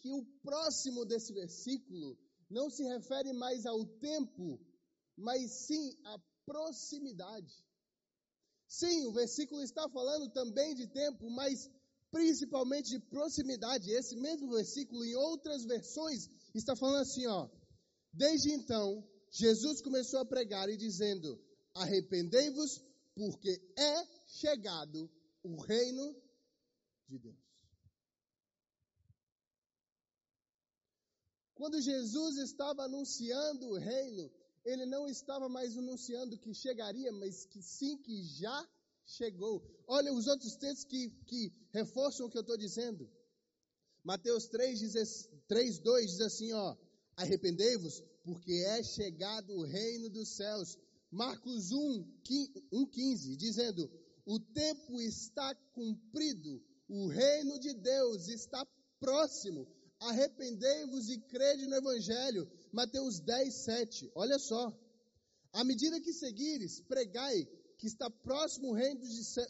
que 0.00 0.10
o 0.10 0.24
próximo 0.42 1.04
desse 1.04 1.32
versículo 1.32 2.18
não 2.50 2.70
se 2.70 2.82
refere 2.82 3.32
mais 3.32 3.66
ao 3.66 3.84
tempo, 3.84 4.58
mas 5.22 5.66
sim 5.66 5.96
à 6.04 6.18
proximidade. 6.44 7.54
Sim, 8.68 9.06
o 9.06 9.12
versículo 9.12 9.62
está 9.62 9.88
falando 9.88 10.30
também 10.32 10.74
de 10.74 10.86
tempo, 10.88 11.30
mas 11.30 11.70
principalmente 12.10 12.90
de 12.90 13.00
proximidade. 13.00 13.90
Esse 13.90 14.16
mesmo 14.16 14.50
versículo, 14.50 15.04
em 15.04 15.14
outras 15.14 15.64
versões, 15.64 16.28
está 16.54 16.74
falando 16.76 17.02
assim, 17.02 17.26
ó. 17.26 17.48
Desde 18.12 18.52
então, 18.52 19.06
Jesus 19.30 19.80
começou 19.80 20.20
a 20.20 20.26
pregar 20.26 20.68
e 20.68 20.76
dizendo: 20.76 21.38
Arrependei-vos, 21.74 22.82
porque 23.14 23.50
é 23.78 24.06
chegado 24.26 25.10
o 25.42 25.60
reino 25.60 26.14
de 27.08 27.18
Deus. 27.18 27.42
Quando 31.54 31.80
Jesus 31.80 32.38
estava 32.38 32.84
anunciando 32.84 33.68
o 33.68 33.78
reino, 33.78 34.30
ele 34.64 34.86
não 34.86 35.08
estava 35.08 35.48
mais 35.48 35.76
anunciando 35.76 36.38
que 36.38 36.54
chegaria, 36.54 37.10
mas 37.12 37.44
que 37.46 37.62
sim 37.62 37.96
que 37.98 38.22
já 38.22 38.68
chegou. 39.04 39.62
Olha 39.86 40.12
os 40.12 40.26
outros 40.26 40.56
textos 40.56 40.84
que, 40.84 41.10
que 41.26 41.52
reforçam 41.72 42.26
o 42.26 42.30
que 42.30 42.36
eu 42.36 42.42
estou 42.42 42.56
dizendo. 42.56 43.10
Mateus 44.04 44.46
3, 44.48 44.80
3, 45.46 45.78
2 45.78 46.10
diz 46.10 46.20
assim, 46.20 46.52
ó, 46.52 46.76
arrependei-vos, 47.16 48.02
porque 48.24 48.52
é 48.66 48.82
chegado 48.82 49.52
o 49.52 49.64
reino 49.64 50.08
dos 50.10 50.36
céus. 50.36 50.78
Marcos 51.10 51.70
1, 51.72 52.20
15, 52.22 53.36
dizendo, 53.36 53.90
o 54.24 54.40
tempo 54.40 55.00
está 55.00 55.54
cumprido, 55.72 56.62
o 56.88 57.08
reino 57.08 57.58
de 57.58 57.74
Deus 57.74 58.28
está 58.28 58.66
próximo 58.98 59.66
arrependei-vos 60.08 61.08
e 61.08 61.18
crede 61.18 61.66
no 61.66 61.76
Evangelho. 61.76 62.50
Mateus 62.72 63.20
10, 63.20 63.54
7. 63.54 64.12
Olha 64.14 64.38
só. 64.38 64.72
À 65.52 65.64
medida 65.64 66.00
que 66.00 66.12
seguires, 66.12 66.80
pregai 66.80 67.46
que 67.78 67.86
está 67.86 68.08
próximo 68.08 68.70
o 68.70 68.74
reino 68.74 69.00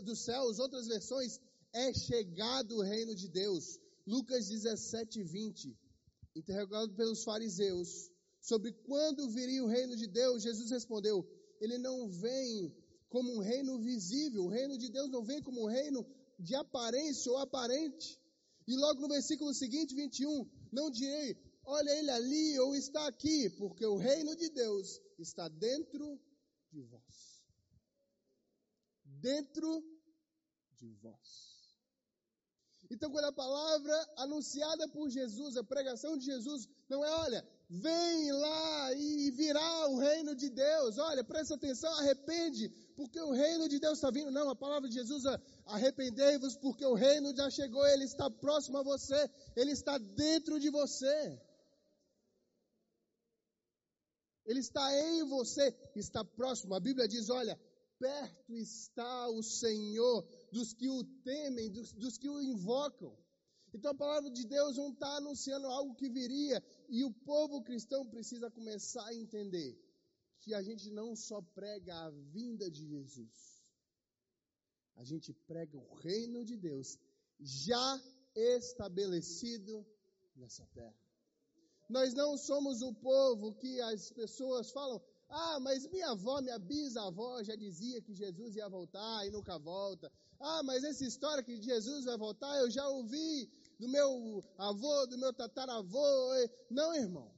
dos 0.01 0.25
céus. 0.25 0.59
Outras 0.59 0.87
versões, 0.87 1.39
é 1.73 1.93
chegado 1.95 2.77
o 2.77 2.83
reino 2.83 3.15
de 3.15 3.29
Deus. 3.29 3.79
Lucas 4.07 4.49
17, 4.49 5.23
20. 5.23 5.77
Interrogado 6.35 6.93
pelos 6.95 7.23
fariseus 7.25 8.11
sobre 8.43 8.73
quando 8.73 9.31
viria 9.31 9.63
o 9.63 9.69
reino 9.69 9.97
de 9.97 10.07
Deus, 10.09 10.43
Jesus 10.43 10.71
respondeu: 10.71 11.25
Ele 11.61 11.79
não 11.79 12.09
vem 12.09 12.75
como 13.09 13.33
um 13.37 13.39
reino 13.39 13.79
visível. 13.79 14.45
O 14.45 14.49
reino 14.49 14.77
de 14.77 14.91
Deus 14.91 15.09
não 15.11 15.23
vem 15.23 15.41
como 15.41 15.63
um 15.63 15.69
reino 15.69 16.05
de 16.39 16.55
aparência 16.55 17.31
ou 17.31 17.39
aparente. 17.39 18.19
E 18.67 18.77
logo 18.77 19.01
no 19.01 19.09
versículo 19.09 19.53
seguinte, 19.55 19.95
21, 19.95 20.49
não 20.73 20.91
direi, 20.91 21.37
olha 21.65 21.91
ele 21.99 22.11
ali 22.11 22.59
ou 22.61 22.75
está 22.75 23.07
aqui, 23.07 23.51
porque 23.51 23.85
o 23.85 23.97
reino 23.97 24.37
de 24.37 24.49
Deus 24.51 25.01
está 25.19 25.49
dentro 25.49 26.21
de 26.71 26.83
vós. 26.83 27.43
Dentro 29.05 29.85
de 30.77 30.93
vós. 30.95 31.53
Então, 32.91 33.11
quando 33.11 33.25
a 33.25 33.33
palavra 33.33 34.13
anunciada 34.19 34.87
por 34.89 35.09
Jesus, 35.09 35.57
a 35.57 35.65
pregação 35.65 36.17
de 36.19 36.27
Jesus, 36.27 36.69
não 36.89 37.03
é, 37.03 37.11
olha, 37.11 37.49
vem 37.71 38.33
lá 38.33 38.93
e 38.95 39.31
virá 39.31 39.89
o 39.89 39.99
reino 39.99 40.35
de 40.35 40.51
Deus, 40.51 40.99
olha, 40.99 41.25
presta 41.25 41.55
atenção, 41.55 41.91
arrepende, 41.99 42.69
porque 42.97 43.21
o 43.21 43.33
reino 43.33 43.69
de 43.69 43.79
Deus 43.79 43.95
está 43.99 44.11
vindo. 44.11 44.31
Não, 44.31 44.49
a 44.51 44.57
palavra 44.57 44.89
de 44.89 44.95
Jesus 44.95 45.25
é 45.25 45.41
arrependei-vos, 45.67 46.57
porque 46.57 46.85
o 46.85 46.95
reino 46.95 47.35
já 47.35 47.49
chegou, 47.51 47.87
ele 47.87 48.05
está 48.05 48.31
próximo 48.31 48.79
a 48.79 48.83
você, 48.83 49.31
ele 49.57 49.73
está 49.73 49.99
dentro 49.99 50.59
de 50.59 50.71
você. 50.71 51.41
Ele 54.45 54.61
está 54.61 54.85
em 54.99 55.25
você, 55.29 55.75
está 55.95 56.25
próximo. 56.25 56.75
A 56.75 56.81
Bíblia 56.81 57.07
diz: 57.07 57.31
olha, 57.31 57.59
perto 57.99 58.57
está 58.57 59.29
o 59.29 59.43
Senhor 59.43 60.27
dos 60.51 60.73
que 60.73 60.89
o 60.89 61.05
temem, 61.23 61.71
dos, 61.71 61.93
dos 61.93 62.19
que 62.19 62.29
o 62.29 62.41
invocam. 62.41 63.17
Então 63.75 63.93
a 63.93 63.95
palavra 63.95 64.31
de 64.31 64.45
Deus 64.47 64.77
não 64.77 64.91
está 64.91 65.17
anunciando 65.17 65.67
algo 65.67 65.95
que 65.95 66.09
viria, 66.09 66.63
e 66.89 67.05
o 67.05 67.13
povo 67.13 67.63
cristão 67.63 68.07
precisa 68.07 68.51
começar 68.51 69.07
a 69.07 69.15
entender 69.15 69.79
que 70.43 70.53
a 70.55 70.63
gente 70.63 70.91
não 70.91 71.15
só 71.15 71.41
prega 71.55 71.95
a 71.95 72.11
vinda 72.11 72.71
de 72.71 72.87
Jesus, 72.87 73.63
a 74.97 75.05
gente 75.05 75.33
prega 75.33 75.77
o 75.79 75.95
reino 75.95 76.45
de 76.45 76.57
Deus 76.57 76.99
já 77.41 78.01
estabelecido 78.35 79.87
nessa 80.37 80.67
terra. 80.75 80.95
Nós 81.89 82.15
não 82.15 82.37
somos 82.37 82.83
o 82.83 82.93
povo 82.95 83.55
que 83.55 83.81
as 83.83 84.11
pessoas 84.13 84.71
falam, 84.71 85.01
ah, 85.29 85.59
mas 85.61 85.87
minha 85.91 86.11
avó, 86.11 86.41
minha 86.41 86.59
bisavó 86.59 87.43
já 87.43 87.57
dizia 87.57 88.03
que 88.03 88.15
Jesus 88.15 88.57
ia 88.57 88.69
voltar 88.69 89.27
e 89.27 89.31
nunca 89.31 89.59
volta. 89.59 90.13
Ah, 90.39 90.63
mas 90.65 90.85
essa 90.85 91.05
história 91.05 91.43
que 91.43 91.61
Jesus 91.63 92.05
vai 92.05 92.19
voltar, 92.19 92.55
eu 92.59 92.71
já 92.71 92.87
ouvi 92.89 93.51
do 93.79 93.89
meu 93.89 94.45
avô, 94.59 95.07
do 95.07 95.19
meu 95.19 95.33
tataravô. 95.33 96.49
Não, 96.71 96.95
irmão. 96.95 97.32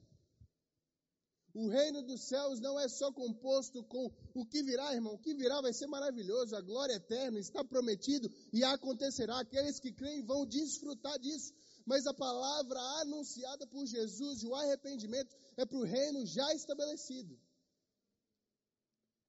O 1.55 1.69
reino 1.69 2.01
dos 2.01 2.23
céus 2.23 2.59
não 2.59 2.77
é 2.77 2.85
só 2.89 3.13
composto 3.13 3.81
com 3.85 4.11
o 4.33 4.45
que 4.45 4.61
virá, 4.61 4.93
irmão. 4.93 5.13
O 5.13 5.17
que 5.17 5.33
virá 5.33 5.61
vai 5.61 5.71
ser 5.71 5.87
maravilhoso, 5.87 6.53
a 6.53 6.59
glória 6.59 6.95
eterna 6.95 7.39
está 7.39 7.63
prometido 7.63 8.29
e 8.51 8.61
acontecerá. 8.61 9.39
Aqueles 9.39 9.79
que 9.79 9.93
creem 9.93 10.21
vão 10.21 10.45
desfrutar 10.45 11.17
disso. 11.17 11.53
Mas 11.85 12.05
a 12.05 12.13
palavra 12.13 12.77
anunciada 12.99 13.65
por 13.67 13.85
Jesus 13.85 14.43
e 14.43 14.47
o 14.47 14.53
arrependimento 14.53 15.33
é 15.55 15.65
para 15.65 15.77
o 15.77 15.85
reino 15.85 16.25
já 16.25 16.53
estabelecido. 16.53 17.39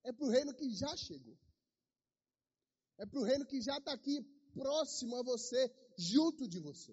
É 0.02 0.12
para 0.12 0.26
o 0.26 0.30
reino 0.30 0.52
que 0.52 0.68
já 0.74 0.96
chegou. 0.96 1.38
É 2.98 3.06
para 3.06 3.20
o 3.20 3.22
reino 3.22 3.46
que 3.46 3.60
já 3.60 3.78
está 3.78 3.92
aqui, 3.92 4.20
próximo 4.52 5.14
a 5.14 5.22
você, 5.22 5.72
junto 5.96 6.48
de 6.48 6.58
você. 6.58 6.92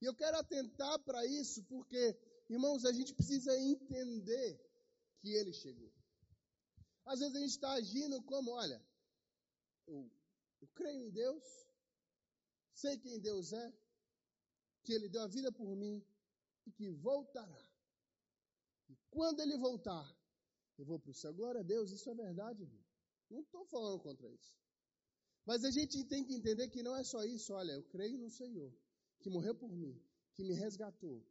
E 0.00 0.04
eu 0.04 0.14
quero 0.14 0.36
atentar 0.36 1.00
para 1.00 1.26
isso 1.26 1.64
porque 1.64 2.16
Irmãos, 2.48 2.84
a 2.84 2.92
gente 2.92 3.14
precisa 3.14 3.58
entender 3.58 4.60
que 5.20 5.30
ele 5.30 5.52
chegou. 5.52 5.92
Às 7.06 7.20
vezes 7.20 7.34
a 7.34 7.40
gente 7.40 7.50
está 7.50 7.72
agindo 7.72 8.22
como, 8.22 8.52
olha, 8.52 8.82
eu, 9.86 10.10
eu 10.60 10.68
creio 10.74 11.06
em 11.06 11.10
Deus, 11.10 11.44
sei 12.72 12.98
quem 12.98 13.20
Deus 13.20 13.52
é, 13.52 13.72
que 14.84 14.92
Ele 14.92 15.08
deu 15.08 15.22
a 15.22 15.26
vida 15.26 15.50
por 15.50 15.74
mim 15.76 16.04
e 16.66 16.70
que 16.70 16.90
voltará. 16.90 17.70
E 18.88 18.96
quando 19.10 19.40
Ele 19.40 19.56
voltar, 19.56 20.06
eu 20.78 20.84
vou 20.84 20.98
para 20.98 21.10
o 21.10 21.14
céu. 21.14 21.32
Glória 21.32 21.60
a 21.60 21.64
Deus, 21.64 21.90
isso 21.90 22.08
é 22.10 22.14
verdade. 22.14 22.70
Não 23.30 23.40
estou 23.40 23.64
falando 23.66 24.00
contra 24.00 24.28
isso. 24.28 24.54
Mas 25.46 25.64
a 25.64 25.70
gente 25.70 26.04
tem 26.04 26.24
que 26.24 26.34
entender 26.34 26.68
que 26.68 26.82
não 26.82 26.96
é 26.96 27.04
só 27.04 27.22
isso. 27.24 27.52
Olha, 27.52 27.72
eu 27.72 27.82
creio 27.84 28.18
no 28.18 28.30
Senhor, 28.30 28.72
que 29.20 29.30
morreu 29.30 29.54
por 29.54 29.70
mim, 29.70 30.00
que 30.34 30.44
me 30.44 30.54
resgatou, 30.54 31.24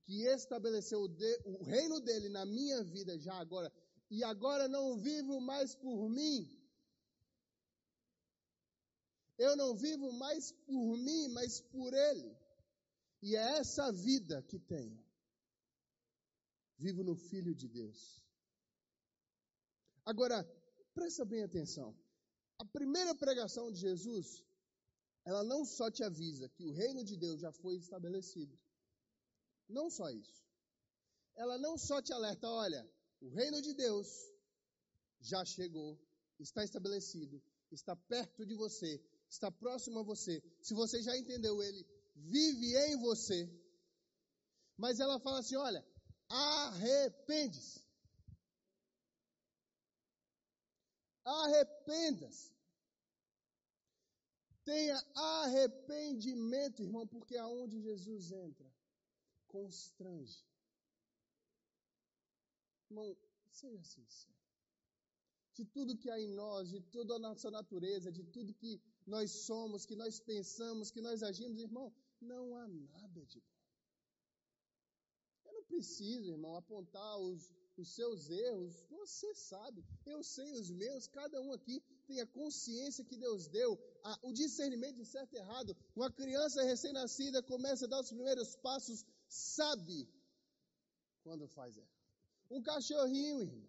que 0.00 0.24
estabeleceu 0.26 1.02
o, 1.02 1.08
de, 1.08 1.40
o 1.44 1.62
reino 1.62 2.00
dele 2.00 2.28
na 2.28 2.44
minha 2.44 2.82
vida 2.82 3.18
já 3.18 3.34
agora, 3.34 3.72
e 4.10 4.22
agora 4.24 4.68
não 4.68 4.96
vivo 4.96 5.40
mais 5.40 5.74
por 5.74 6.08
mim. 6.08 6.58
Eu 9.38 9.56
não 9.56 9.74
vivo 9.74 10.12
mais 10.12 10.52
por 10.52 10.96
mim, 10.96 11.28
mas 11.28 11.60
por 11.60 11.92
ele. 11.94 12.36
E 13.22 13.36
é 13.36 13.58
essa 13.58 13.90
vida 13.92 14.42
que 14.42 14.58
tenho. 14.58 15.02
Vivo 16.76 17.02
no 17.02 17.16
Filho 17.16 17.54
de 17.54 17.68
Deus. 17.68 18.22
Agora, 20.04 20.44
presta 20.92 21.24
bem 21.24 21.42
atenção. 21.42 21.96
A 22.58 22.64
primeira 22.64 23.14
pregação 23.14 23.70
de 23.70 23.78
Jesus, 23.78 24.44
ela 25.24 25.42
não 25.44 25.64
só 25.64 25.90
te 25.90 26.02
avisa 26.02 26.48
que 26.48 26.64
o 26.64 26.72
reino 26.72 27.04
de 27.04 27.16
Deus 27.16 27.40
já 27.40 27.52
foi 27.52 27.76
estabelecido, 27.76 28.58
não 29.68 29.90
só 29.90 30.10
isso. 30.10 30.42
Ela 31.34 31.58
não 31.58 31.78
só 31.78 32.00
te 32.02 32.12
alerta, 32.12 32.48
olha, 32.48 32.88
o 33.20 33.30
reino 33.30 33.60
de 33.62 33.74
Deus 33.74 34.08
já 35.20 35.44
chegou, 35.44 35.98
está 36.38 36.64
estabelecido, 36.64 37.42
está 37.70 37.96
perto 37.96 38.44
de 38.44 38.54
você, 38.54 39.00
está 39.28 39.50
próximo 39.50 40.00
a 40.00 40.02
você. 40.02 40.42
Se 40.60 40.74
você 40.74 41.02
já 41.02 41.16
entendeu 41.16 41.62
ele, 41.62 41.86
vive 42.14 42.76
em 42.76 42.98
você. 42.98 43.48
Mas 44.76 45.00
ela 45.00 45.18
fala 45.20 45.38
assim: 45.38 45.56
olha, 45.56 45.84
arrepende-se. 46.28 47.82
Arrependa-se. 51.24 52.52
Tenha 54.64 54.96
arrependimento, 55.14 56.82
irmão, 56.82 57.06
porque 57.06 57.36
aonde 57.36 57.80
Jesus 57.80 58.30
entra, 58.30 58.71
constrange. 59.52 60.38
Irmão, 62.90 63.16
seja 63.50 63.84
sincero. 63.84 64.34
De 65.54 65.64
tudo 65.66 65.96
que 65.96 66.10
há 66.10 66.18
em 66.18 66.28
nós, 66.28 66.70
de 66.70 66.80
toda 66.80 67.14
a 67.14 67.18
nossa 67.18 67.50
natureza, 67.50 68.10
de 68.10 68.24
tudo 68.24 68.54
que 68.54 68.80
nós 69.06 69.30
somos, 69.30 69.84
que 69.84 69.94
nós 69.94 70.18
pensamos, 70.18 70.90
que 70.90 71.00
nós 71.00 71.22
agimos, 71.22 71.60
irmão, 71.60 71.94
não 72.20 72.56
há 72.56 72.66
nada 72.66 73.24
de 73.26 73.40
bom. 73.40 73.60
Eu 75.44 75.52
não 75.52 75.64
preciso, 75.64 76.30
irmão, 76.30 76.56
apontar 76.56 77.18
os, 77.18 77.50
os 77.76 77.94
seus 77.94 78.30
erros. 78.30 78.82
Você 78.90 79.34
sabe, 79.34 79.84
eu 80.06 80.22
sei 80.22 80.50
os 80.52 80.70
meus, 80.70 81.06
cada 81.06 81.40
um 81.40 81.52
aqui 81.52 81.82
tem 82.06 82.20
a 82.20 82.26
consciência 82.26 83.04
que 83.04 83.16
Deus 83.16 83.48
deu, 83.48 83.78
a, 84.02 84.18
o 84.22 84.32
discernimento 84.32 84.96
de 84.96 85.04
certo 85.04 85.34
e 85.34 85.38
errado. 85.38 85.76
Uma 85.94 86.10
criança 86.10 86.62
recém-nascida 86.62 87.42
começa 87.42 87.84
a 87.84 87.88
dar 87.88 88.00
os 88.00 88.10
primeiros 88.10 88.56
passos 88.56 89.04
sabe 89.32 90.08
quando 91.22 91.48
faz 91.48 91.76
errado. 91.76 91.90
Um 92.50 92.62
cachorrinho, 92.62 93.40
irmão, 93.40 93.68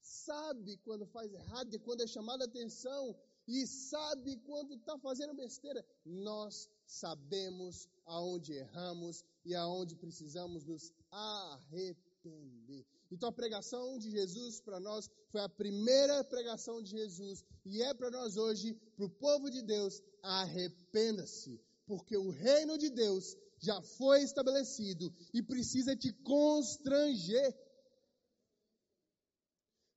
sabe 0.00 0.76
quando 0.78 1.06
faz 1.06 1.32
errado, 1.32 1.74
e 1.74 1.78
quando 1.78 2.02
é 2.02 2.06
chamada 2.06 2.44
a 2.44 2.46
atenção, 2.46 3.16
e 3.48 3.66
sabe 3.66 4.36
quando 4.38 4.74
está 4.74 4.96
fazendo 4.98 5.34
besteira. 5.34 5.84
Nós 6.04 6.68
sabemos 6.86 7.88
aonde 8.04 8.52
erramos 8.52 9.24
e 9.44 9.54
aonde 9.54 9.96
precisamos 9.96 10.64
nos 10.64 10.92
arrepender. 11.10 12.86
Então 13.10 13.28
a 13.28 13.32
pregação 13.32 13.98
de 13.98 14.10
Jesus 14.10 14.60
para 14.60 14.78
nós 14.78 15.08
foi 15.30 15.40
a 15.40 15.48
primeira 15.48 16.22
pregação 16.24 16.82
de 16.82 16.90
Jesus 16.90 17.44
e 17.64 17.82
é 17.82 17.94
para 17.94 18.10
nós 18.10 18.36
hoje, 18.36 18.74
para 18.96 19.06
o 19.06 19.10
povo 19.10 19.48
de 19.50 19.62
Deus, 19.62 20.02
arrependa-se, 20.22 21.60
porque 21.86 22.16
o 22.16 22.30
reino 22.30 22.76
de 22.78 22.90
Deus 22.90 23.36
já 23.58 23.80
foi 23.82 24.22
estabelecido 24.22 25.12
e 25.32 25.42
precisa 25.42 25.96
te 25.96 26.12
constranger. 26.22 27.54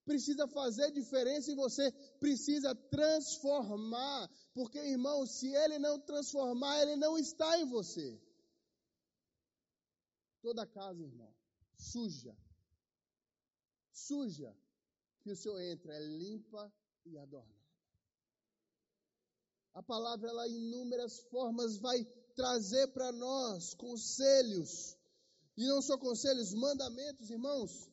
Precisa 0.06 0.48
fazer 0.48 0.92
diferença 0.92 1.52
em 1.52 1.56
você, 1.56 1.92
precisa 2.20 2.74
transformar, 2.74 4.28
porque 4.54 4.80
irmão, 4.80 5.26
se 5.26 5.54
ele 5.54 5.78
não 5.78 6.00
transformar, 6.00 6.82
ele 6.82 6.96
não 6.96 7.18
está 7.18 7.60
em 7.60 7.66
você. 7.66 8.20
Toda 10.42 10.66
casa, 10.66 11.04
irmão, 11.04 11.32
suja, 11.78 12.36
suja, 13.92 14.56
que 15.22 15.30
o 15.30 15.36
Senhor 15.36 15.62
entra, 15.62 15.94
é 15.94 16.00
limpa 16.00 16.74
e 17.06 17.18
adornada. 17.18 17.60
A 19.74 19.84
palavra, 19.84 20.30
ela, 20.30 20.48
em 20.48 20.56
inúmeras 20.56 21.20
formas, 21.30 21.78
vai 21.78 22.04
trazer 22.40 22.88
para 22.94 23.12
nós 23.12 23.74
conselhos, 23.74 24.96
e 25.58 25.68
não 25.68 25.82
só 25.82 25.98
conselhos, 25.98 26.54
mandamentos, 26.54 27.30
irmãos, 27.30 27.92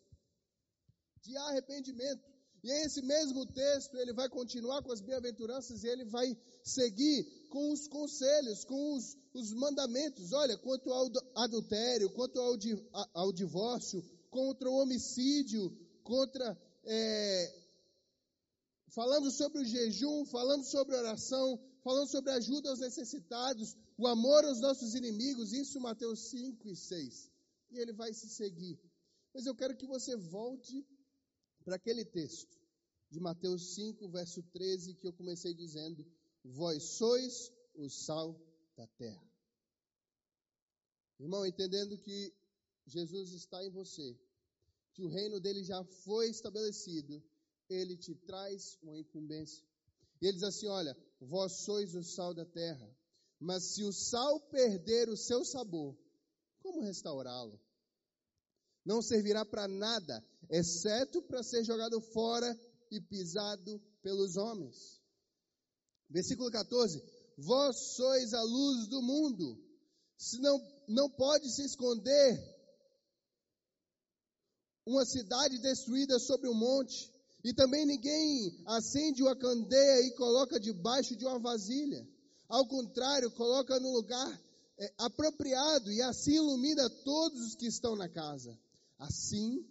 de 1.21 1.37
arrependimento. 1.37 2.23
E 2.63 2.71
esse 2.85 3.03
mesmo 3.03 3.45
texto, 3.45 3.97
ele 3.97 4.13
vai 4.13 4.29
continuar 4.29 4.85
com 4.85 4.93
as 4.93 5.01
bem-aventuranças 5.01 5.83
e 5.83 5.89
ele 5.89 6.05
vai 6.05 6.29
seguir 6.63 7.49
com 7.51 7.73
os 7.73 7.89
conselhos, 7.89 8.65
com 8.65 8.95
os, 8.95 9.17
os 9.35 9.53
mandamentos. 9.53 10.33
Olha, 10.33 10.57
quanto 10.59 10.93
ao 10.93 11.11
adultério, 11.35 12.09
quanto 12.11 12.39
ao, 12.39 12.57
ao 13.15 13.33
divórcio, 13.33 14.01
contra 14.31 14.71
o 14.71 14.77
homicídio, 14.77 15.77
contra. 16.05 16.57
É, 16.85 17.53
falando 18.91 19.29
sobre 19.33 19.63
o 19.63 19.65
jejum, 19.65 20.25
falando 20.25 20.65
sobre 20.65 20.95
oração, 20.95 21.61
falando 21.87 22.09
sobre 22.09 22.33
ajuda 22.33 22.68
aos 22.68 22.81
necessitados, 22.81 23.77
o 23.96 24.09
amor 24.09 24.44
aos 24.44 24.61
nossos 24.61 24.96
inimigos, 24.96 25.53
isso 25.53 25.81
Mateus 25.81 26.18
5 26.31 26.68
e 26.68 26.75
6. 26.75 27.31
E 27.70 27.79
ele 27.79 27.92
vai 27.92 28.12
se 28.12 28.29
seguir. 28.29 28.77
Mas 29.33 29.46
eu 29.46 29.55
quero 29.55 29.77
que 29.77 29.87
você 29.87 30.16
volte 30.16 30.85
para 31.64 31.77
aquele 31.77 32.05
texto 32.05 32.59
de 33.09 33.20
Mateus 33.20 33.77
5, 33.77 34.09
verso 34.09 34.42
13, 34.42 34.94
que 34.94 35.07
eu 35.07 35.12
comecei 35.12 35.55
dizendo: 35.55 36.05
Vós 36.42 36.83
sois 36.83 37.53
o 37.77 37.88
sal 37.88 38.37
da 38.77 38.88
terra. 38.88 39.25
Irmão, 41.20 41.46
entendendo 41.46 41.96
que 41.99 42.35
Jesus 42.85 43.31
está 43.31 43.64
em 43.64 43.70
você, 43.70 44.18
que 44.92 45.05
o 45.05 45.09
reino 45.09 45.38
dele 45.38 45.62
já 45.62 45.85
foi 45.85 46.31
estabelecido, 46.31 47.22
ele 47.70 47.96
te 47.96 48.12
traz 48.12 48.77
uma 48.83 48.99
incumbência. 48.99 49.64
E 50.20 50.27
ele 50.27 50.33
diz 50.33 50.42
assim: 50.42 50.66
Olha, 50.66 50.96
vós 51.21 51.65
sois 51.65 51.95
o 51.95 52.03
sal 52.03 52.35
da 52.35 52.45
terra, 52.45 52.95
mas 53.39 53.75
se 53.75 53.85
o 53.85 53.93
sal 53.93 54.41
perder 54.49 55.09
o 55.09 55.17
seu 55.17 55.45
sabor, 55.45 55.97
como 56.61 56.83
restaurá-lo? 56.83 57.61
Não 58.85 59.03
servirá 59.03 59.45
para 59.45 59.67
nada, 59.67 60.25
exceto 60.49 61.23
para 61.23 61.43
ser 61.43 61.65
jogado 61.65 62.01
fora 62.01 62.57
e 62.91 63.01
pisado 63.01 63.81
pelos 64.03 64.37
homens. 64.37 65.01
Versículo 66.09 66.51
14: 66.51 67.03
Vós 67.37 67.95
sois 67.97 68.33
a 68.33 68.43
luz 68.43 68.87
do 68.89 69.03
mundo. 69.03 69.63
Se 70.17 70.39
não, 70.41 70.59
não 70.89 71.11
pode 71.11 71.53
se 71.53 71.65
esconder 71.65 72.57
uma 74.87 75.05
cidade 75.05 75.59
destruída 75.59 76.19
sobre 76.19 76.49
um 76.49 76.55
monte. 76.55 77.13
E 77.47 77.55
também 77.55 77.87
ninguém 77.87 78.61
acende 78.67 79.23
uma 79.23 79.37
candeia 79.37 80.05
e 80.05 80.17
coloca 80.17 80.59
debaixo 80.59 81.15
de 81.15 81.25
uma 81.25 81.39
vasilha. 81.39 82.05
Ao 82.49 82.67
contrário, 82.67 83.31
coloca 83.31 83.79
no 83.79 83.93
lugar 83.93 84.43
é, 84.77 84.93
apropriado 84.99 85.93
e 85.93 86.03
assim 86.03 86.35
ilumina 86.35 86.91
todos 87.05 87.41
os 87.47 87.55
que 87.55 87.67
estão 87.69 87.95
na 87.95 88.09
casa. 88.09 88.59
Assim, 88.99 89.65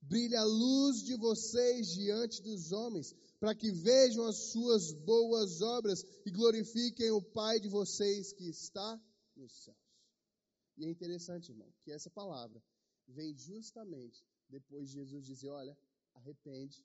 brilha 0.00 0.40
a 0.40 0.44
luz 0.44 1.02
de 1.02 1.14
vocês 1.18 1.88
diante 1.88 2.40
dos 2.40 2.72
homens, 2.72 3.14
para 3.38 3.54
que 3.54 3.70
vejam 3.70 4.24
as 4.24 4.50
suas 4.50 4.90
boas 5.04 5.60
obras 5.60 6.02
e 6.24 6.30
glorifiquem 6.30 7.10
o 7.10 7.20
Pai 7.20 7.60
de 7.60 7.68
vocês 7.68 8.32
que 8.32 8.48
está 8.48 8.98
nos 9.36 9.52
céus. 9.62 9.76
E 10.78 10.86
é 10.86 10.88
interessante, 10.88 11.50
irmão, 11.52 11.70
que 11.82 11.92
essa 11.92 12.08
palavra 12.08 12.62
vem 13.06 13.36
justamente 13.36 14.24
depois 14.48 14.88
de 14.88 14.94
Jesus 14.94 15.26
dizer: 15.26 15.50
Olha, 15.50 15.76
arrepende. 16.14 16.82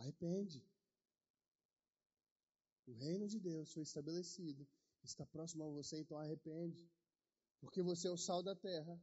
Arrepende. 0.00 0.64
O 2.86 2.92
reino 2.94 3.28
de 3.28 3.38
Deus 3.38 3.70
foi 3.72 3.82
estabelecido, 3.82 4.66
está 5.04 5.26
próximo 5.26 5.64
a 5.64 5.68
você, 5.68 6.00
então 6.00 6.18
arrepende. 6.18 6.90
Porque 7.60 7.82
você 7.82 8.08
é 8.08 8.10
o 8.10 8.16
sal 8.16 8.42
da 8.42 8.56
terra, 8.56 8.98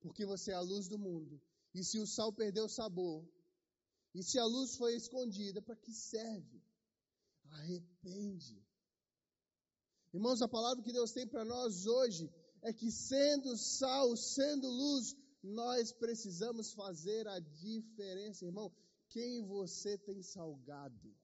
porque 0.00 0.26
você 0.26 0.50
é 0.50 0.54
a 0.54 0.60
luz 0.60 0.88
do 0.88 0.98
mundo. 0.98 1.40
E 1.72 1.84
se 1.84 1.98
o 2.00 2.06
sal 2.06 2.32
perdeu 2.32 2.64
o 2.64 2.68
sabor, 2.68 3.24
e 4.14 4.22
se 4.22 4.36
a 4.38 4.44
luz 4.44 4.76
foi 4.76 4.96
escondida, 4.96 5.62
para 5.62 5.76
que 5.76 5.92
serve? 5.92 6.60
Arrepende. 7.50 8.60
Irmãos, 10.12 10.42
a 10.42 10.48
palavra 10.48 10.82
que 10.82 10.92
Deus 10.92 11.12
tem 11.12 11.26
para 11.26 11.44
nós 11.44 11.86
hoje 11.86 12.28
é 12.62 12.72
que, 12.72 12.90
sendo 12.90 13.56
sal, 13.56 14.16
sendo 14.16 14.66
luz, 14.66 15.14
nós 15.40 15.92
precisamos 15.92 16.72
fazer 16.72 17.28
a 17.28 17.38
diferença, 17.38 18.44
irmão. 18.44 18.74
Quem 19.08 19.42
você 19.42 19.96
tem 19.98 20.22
salgado? 20.22 21.14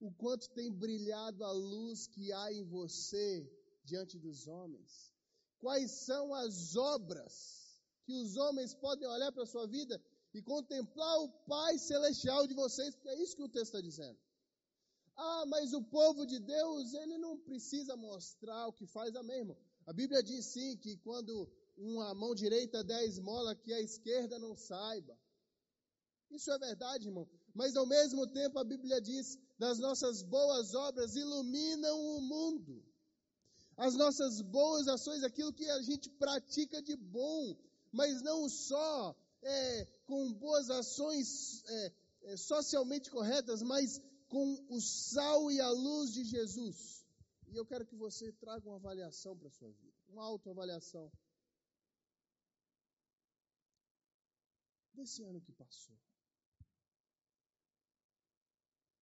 O 0.00 0.12
quanto 0.12 0.48
tem 0.50 0.72
brilhado 0.72 1.44
a 1.44 1.50
luz 1.50 2.06
que 2.06 2.32
há 2.32 2.52
em 2.52 2.64
você 2.64 3.50
diante 3.84 4.18
dos 4.18 4.46
homens? 4.46 5.12
Quais 5.58 5.90
são 6.06 6.34
as 6.34 6.76
obras 6.76 7.82
que 8.04 8.14
os 8.14 8.36
homens 8.36 8.74
podem 8.74 9.08
olhar 9.08 9.32
para 9.32 9.42
a 9.42 9.46
sua 9.46 9.66
vida 9.66 10.00
e 10.32 10.40
contemplar 10.42 11.18
o 11.20 11.28
Pai 11.46 11.78
Celestial 11.78 12.46
de 12.46 12.54
vocês? 12.54 12.94
Porque 12.94 13.08
é 13.08 13.22
isso 13.22 13.36
que 13.36 13.42
o 13.42 13.48
texto 13.48 13.74
está 13.74 13.80
dizendo. 13.80 14.18
Ah, 15.16 15.44
mas 15.46 15.72
o 15.72 15.82
povo 15.82 16.24
de 16.24 16.38
Deus, 16.38 16.94
ele 16.94 17.18
não 17.18 17.36
precisa 17.38 17.96
mostrar 17.96 18.68
o 18.68 18.72
que 18.72 18.86
faz, 18.86 19.16
amém, 19.16 19.38
irmão? 19.38 19.58
A 19.84 19.92
Bíblia 19.92 20.22
diz 20.22 20.46
sim 20.46 20.76
que 20.76 20.96
quando 20.98 21.50
uma 21.76 22.14
mão 22.14 22.34
direita 22.34 22.84
der 22.84 23.04
esmola, 23.04 23.56
que 23.56 23.72
a 23.72 23.80
esquerda 23.80 24.38
não 24.38 24.56
saiba. 24.56 25.18
Isso 26.30 26.50
é 26.50 26.58
verdade, 26.58 27.08
irmão. 27.08 27.26
Mas 27.54 27.74
ao 27.74 27.86
mesmo 27.86 28.26
tempo 28.26 28.58
a 28.58 28.64
Bíblia 28.64 29.00
diz: 29.00 29.38
das 29.58 29.78
nossas 29.78 30.22
boas 30.22 30.74
obras 30.74 31.14
iluminam 31.16 31.98
o 31.98 32.20
mundo. 32.20 32.84
As 33.76 33.94
nossas 33.94 34.40
boas 34.42 34.88
ações, 34.88 35.22
aquilo 35.22 35.52
que 35.52 35.68
a 35.70 35.82
gente 35.82 36.10
pratica 36.10 36.82
de 36.82 36.96
bom, 36.96 37.56
mas 37.92 38.22
não 38.22 38.48
só 38.48 39.16
é, 39.42 39.84
com 40.04 40.32
boas 40.34 40.68
ações 40.68 41.62
é, 41.64 41.92
é, 42.22 42.36
socialmente 42.36 43.10
corretas, 43.10 43.62
mas 43.62 44.00
com 44.28 44.66
o 44.68 44.80
sal 44.80 45.50
e 45.50 45.60
a 45.60 45.70
luz 45.70 46.12
de 46.12 46.24
Jesus. 46.24 47.04
E 47.46 47.56
eu 47.56 47.64
quero 47.64 47.86
que 47.86 47.96
você 47.96 48.30
traga 48.32 48.68
uma 48.68 48.76
avaliação 48.76 49.36
para 49.36 49.48
a 49.48 49.52
sua 49.52 49.70
vida, 49.70 49.96
uma 50.08 50.24
autoavaliação. 50.24 51.10
Desse 54.92 55.22
ano 55.22 55.40
que 55.40 55.52
passou. 55.52 55.96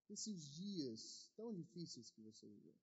Desses 0.09 0.49
dias 0.55 1.31
tão 1.37 1.53
difíceis 1.53 2.11
que 2.11 2.21
você 2.21 2.47
viveu. 2.47 2.75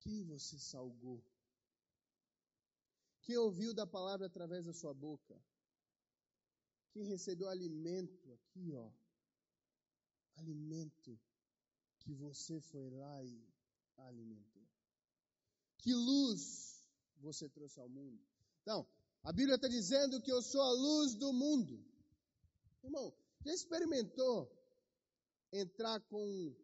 Quem 0.00 0.24
você 0.24 0.58
salgou? 0.58 1.24
Quem 3.22 3.36
ouviu 3.36 3.72
da 3.72 3.86
palavra 3.86 4.26
através 4.26 4.64
da 4.64 4.72
sua 4.72 4.92
boca? 4.92 5.40
Quem 6.90 7.04
recebeu 7.04 7.48
alimento 7.48 8.32
aqui, 8.32 8.74
ó, 8.74 8.92
alimento 10.36 11.18
que 12.00 12.12
você 12.12 12.60
foi 12.60 12.90
lá 12.90 13.24
e 13.24 13.48
alimentou. 13.96 14.66
Que 15.78 15.94
luz 15.94 16.84
você 17.18 17.48
trouxe 17.48 17.78
ao 17.80 17.88
mundo. 17.88 18.20
Então, 18.62 18.86
a 19.22 19.32
Bíblia 19.32 19.54
está 19.54 19.68
dizendo 19.68 20.20
que 20.20 20.32
eu 20.32 20.42
sou 20.42 20.60
a 20.60 20.72
luz 20.72 21.14
do 21.14 21.32
mundo. 21.32 21.84
Irmão, 22.82 23.14
já 23.44 23.52
experimentou 23.52 24.50
entrar 25.52 26.00
com 26.02 26.54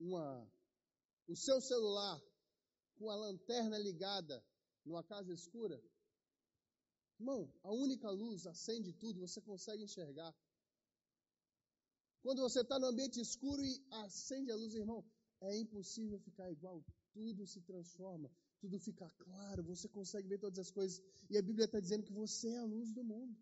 uma, 0.00 0.50
o 1.26 1.36
seu 1.36 1.60
celular 1.60 2.20
com 2.96 3.10
a 3.10 3.16
lanterna 3.16 3.78
ligada 3.78 4.44
numa 4.84 5.04
casa 5.04 5.32
escura? 5.32 5.80
Irmão, 7.20 7.52
a 7.62 7.72
única 7.72 8.10
luz 8.10 8.46
acende 8.46 8.92
tudo, 8.92 9.20
você 9.20 9.40
consegue 9.40 9.84
enxergar. 9.84 10.34
Quando 12.22 12.42
você 12.42 12.60
está 12.60 12.78
no 12.78 12.86
ambiente 12.86 13.20
escuro 13.20 13.62
e 13.62 13.86
acende 13.90 14.50
a 14.50 14.56
luz, 14.56 14.74
irmão, 14.74 15.04
é 15.40 15.56
impossível 15.56 16.18
ficar 16.20 16.50
igual. 16.50 16.84
Tudo 17.12 17.46
se 17.46 17.60
transforma, 17.62 18.30
tudo 18.60 18.78
fica 18.78 19.10
claro, 19.18 19.64
você 19.64 19.88
consegue 19.88 20.28
ver 20.28 20.38
todas 20.38 20.58
as 20.58 20.70
coisas. 20.70 21.02
E 21.28 21.36
a 21.36 21.42
Bíblia 21.42 21.64
está 21.64 21.80
dizendo 21.80 22.04
que 22.04 22.12
você 22.12 22.48
é 22.48 22.58
a 22.58 22.64
luz 22.64 22.92
do 22.92 23.02
mundo. 23.02 23.36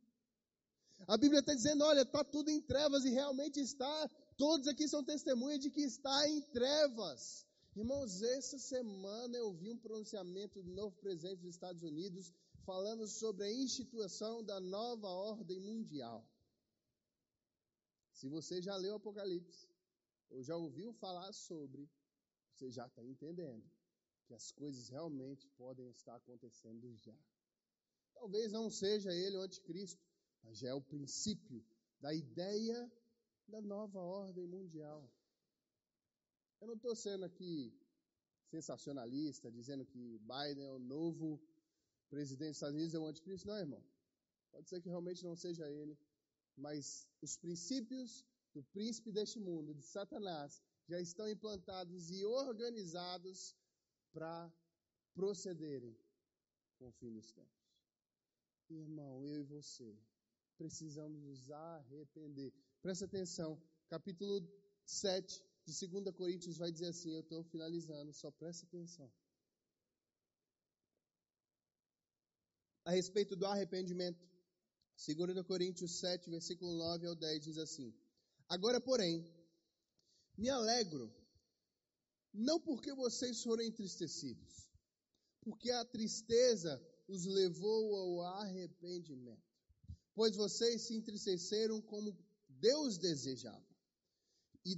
A 1.06 1.16
Bíblia 1.16 1.40
está 1.40 1.54
dizendo: 1.54 1.84
olha, 1.84 2.02
está 2.02 2.24
tudo 2.24 2.50
em 2.50 2.60
trevas 2.60 3.04
e 3.04 3.10
realmente 3.10 3.60
está. 3.60 4.10
Todos 4.36 4.66
aqui 4.66 4.88
são 4.88 5.04
testemunhas 5.04 5.60
de 5.60 5.70
que 5.70 5.82
está 5.82 6.28
em 6.28 6.40
trevas. 6.52 7.46
Irmãos, 7.74 8.22
essa 8.22 8.58
semana 8.58 9.36
eu 9.36 9.52
vi 9.52 9.70
um 9.70 9.78
pronunciamento 9.78 10.62
do 10.62 10.70
novo 10.70 10.96
presidente 10.96 11.40
dos 11.40 11.54
Estados 11.54 11.82
Unidos 11.82 12.32
falando 12.64 13.06
sobre 13.06 13.44
a 13.44 13.52
instituição 13.52 14.42
da 14.42 14.58
nova 14.58 15.08
ordem 15.08 15.60
mundial. 15.60 16.26
Se 18.12 18.28
você 18.28 18.62
já 18.62 18.74
leu 18.76 18.94
Apocalipse, 18.94 19.68
ou 20.30 20.42
já 20.42 20.56
ouviu 20.56 20.92
falar 20.94 21.32
sobre, 21.32 21.88
você 22.50 22.70
já 22.70 22.86
está 22.86 23.04
entendendo 23.04 23.70
que 24.26 24.34
as 24.34 24.50
coisas 24.50 24.88
realmente 24.88 25.46
podem 25.50 25.88
estar 25.90 26.16
acontecendo 26.16 26.96
já. 26.96 27.14
Talvez 28.14 28.50
não 28.50 28.70
seja 28.70 29.12
ele 29.12 29.36
o 29.36 29.42
anticristo, 29.42 30.02
mas 30.46 30.58
já 30.58 30.68
é 30.68 30.74
o 30.74 30.80
princípio 30.80 31.62
da 32.00 32.14
ideia 32.14 32.90
da 33.48 33.60
nova 33.60 34.00
ordem 34.00 34.46
mundial. 34.46 35.10
Eu 36.60 36.68
não 36.68 36.74
estou 36.74 36.96
sendo 36.96 37.24
aqui 37.24 37.76
sensacionalista, 38.50 39.50
dizendo 39.50 39.84
que 39.84 40.18
Biden 40.20 40.64
é 40.64 40.70
o 40.70 40.78
novo 40.78 41.38
presidente 42.08 42.50
dos 42.50 42.56
Estados 42.56 42.76
Unidos, 42.76 42.94
é 42.94 42.98
o 42.98 43.06
anticristo. 43.06 43.48
Não, 43.48 43.58
irmão. 43.58 43.84
Pode 44.52 44.68
ser 44.70 44.80
que 44.80 44.88
realmente 44.88 45.22
não 45.22 45.36
seja 45.36 45.68
ele 45.68 45.98
mas 46.56 47.06
os 47.20 47.36
princípios 47.36 48.24
do 48.54 48.62
príncipe 48.64 49.12
deste 49.12 49.38
mundo, 49.38 49.74
de 49.74 49.82
Satanás, 49.82 50.62
já 50.88 50.98
estão 51.00 51.28
implantados 51.28 52.10
e 52.10 52.24
organizados 52.24 53.54
para 54.12 54.50
procederem 55.14 55.96
com 56.78 56.88
o 56.88 56.92
fim 56.92 57.12
dos 57.12 57.30
tempos. 57.32 57.66
Irmão, 58.70 59.22
eu 59.24 59.40
e 59.40 59.44
você 59.44 59.96
precisamos 60.56 61.22
nos 61.22 61.50
arrepender. 61.50 62.52
Presta 62.82 63.04
atenção, 63.04 63.60
capítulo 63.88 64.40
7 64.84 65.42
de 65.64 65.88
2 65.88 66.14
Coríntios 66.14 66.56
vai 66.56 66.70
dizer 66.70 66.88
assim: 66.88 67.12
eu 67.12 67.20
estou 67.20 67.42
finalizando, 67.44 68.12
só 68.12 68.30
presta 68.30 68.66
atenção. 68.66 69.12
A 72.84 72.92
respeito 72.92 73.34
do 73.34 73.46
arrependimento. 73.46 74.24
2 75.06 75.46
Coríntios 75.46 75.98
7, 75.98 76.30
versículo 76.30 76.72
9 76.78 77.06
ao 77.06 77.14
10 77.14 77.42
diz 77.42 77.58
assim: 77.58 77.92
Agora, 78.48 78.80
porém, 78.80 79.24
me 80.38 80.48
alegro 80.48 81.12
Não 82.32 82.60
porque 82.60 82.94
vocês 82.94 83.42
foram 83.42 83.62
entristecidos, 83.62 84.68
porque 85.40 85.70
a 85.70 85.84
tristeza 85.84 86.80
os 87.08 87.24
levou 87.24 87.96
ao 87.96 88.22
arrependimento. 88.40 89.55
Pois 90.16 90.34
vocês 90.34 90.82
se 90.82 90.94
entristeceram 90.96 91.80
como 91.82 92.16
Deus 92.48 92.98
desejava, 92.98 93.64
e 94.64 94.74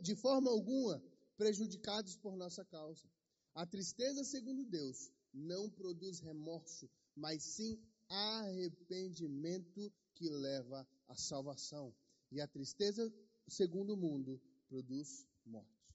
de 0.00 0.16
forma 0.16 0.50
alguma 0.50 1.00
prejudicados 1.36 2.16
por 2.16 2.34
nossa 2.36 2.64
causa. 2.64 3.08
A 3.54 3.66
tristeza, 3.66 4.24
segundo 4.24 4.64
Deus, 4.64 5.12
não 5.32 5.70
produz 5.70 6.20
remorso, 6.20 6.90
mas 7.14 7.42
sim 7.42 7.78
arrependimento 8.08 9.92
que 10.14 10.28
leva 10.28 10.88
à 11.08 11.14
salvação. 11.14 11.94
E 12.32 12.40
a 12.40 12.48
tristeza, 12.48 13.12
segundo 13.46 13.94
o 13.94 13.96
mundo, 13.98 14.40
produz 14.66 15.26
morte. 15.44 15.94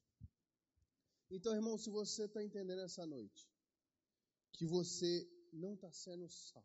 Então, 1.29 1.55
irmão, 1.55 1.77
se 1.77 1.89
você 1.89 2.25
está 2.25 2.43
entendendo 2.43 2.81
essa 2.81 3.05
noite 3.05 3.49
que 4.53 4.65
você 4.65 5.27
não 5.51 5.73
está 5.73 5.91
sendo 5.91 6.29
sal, 6.29 6.63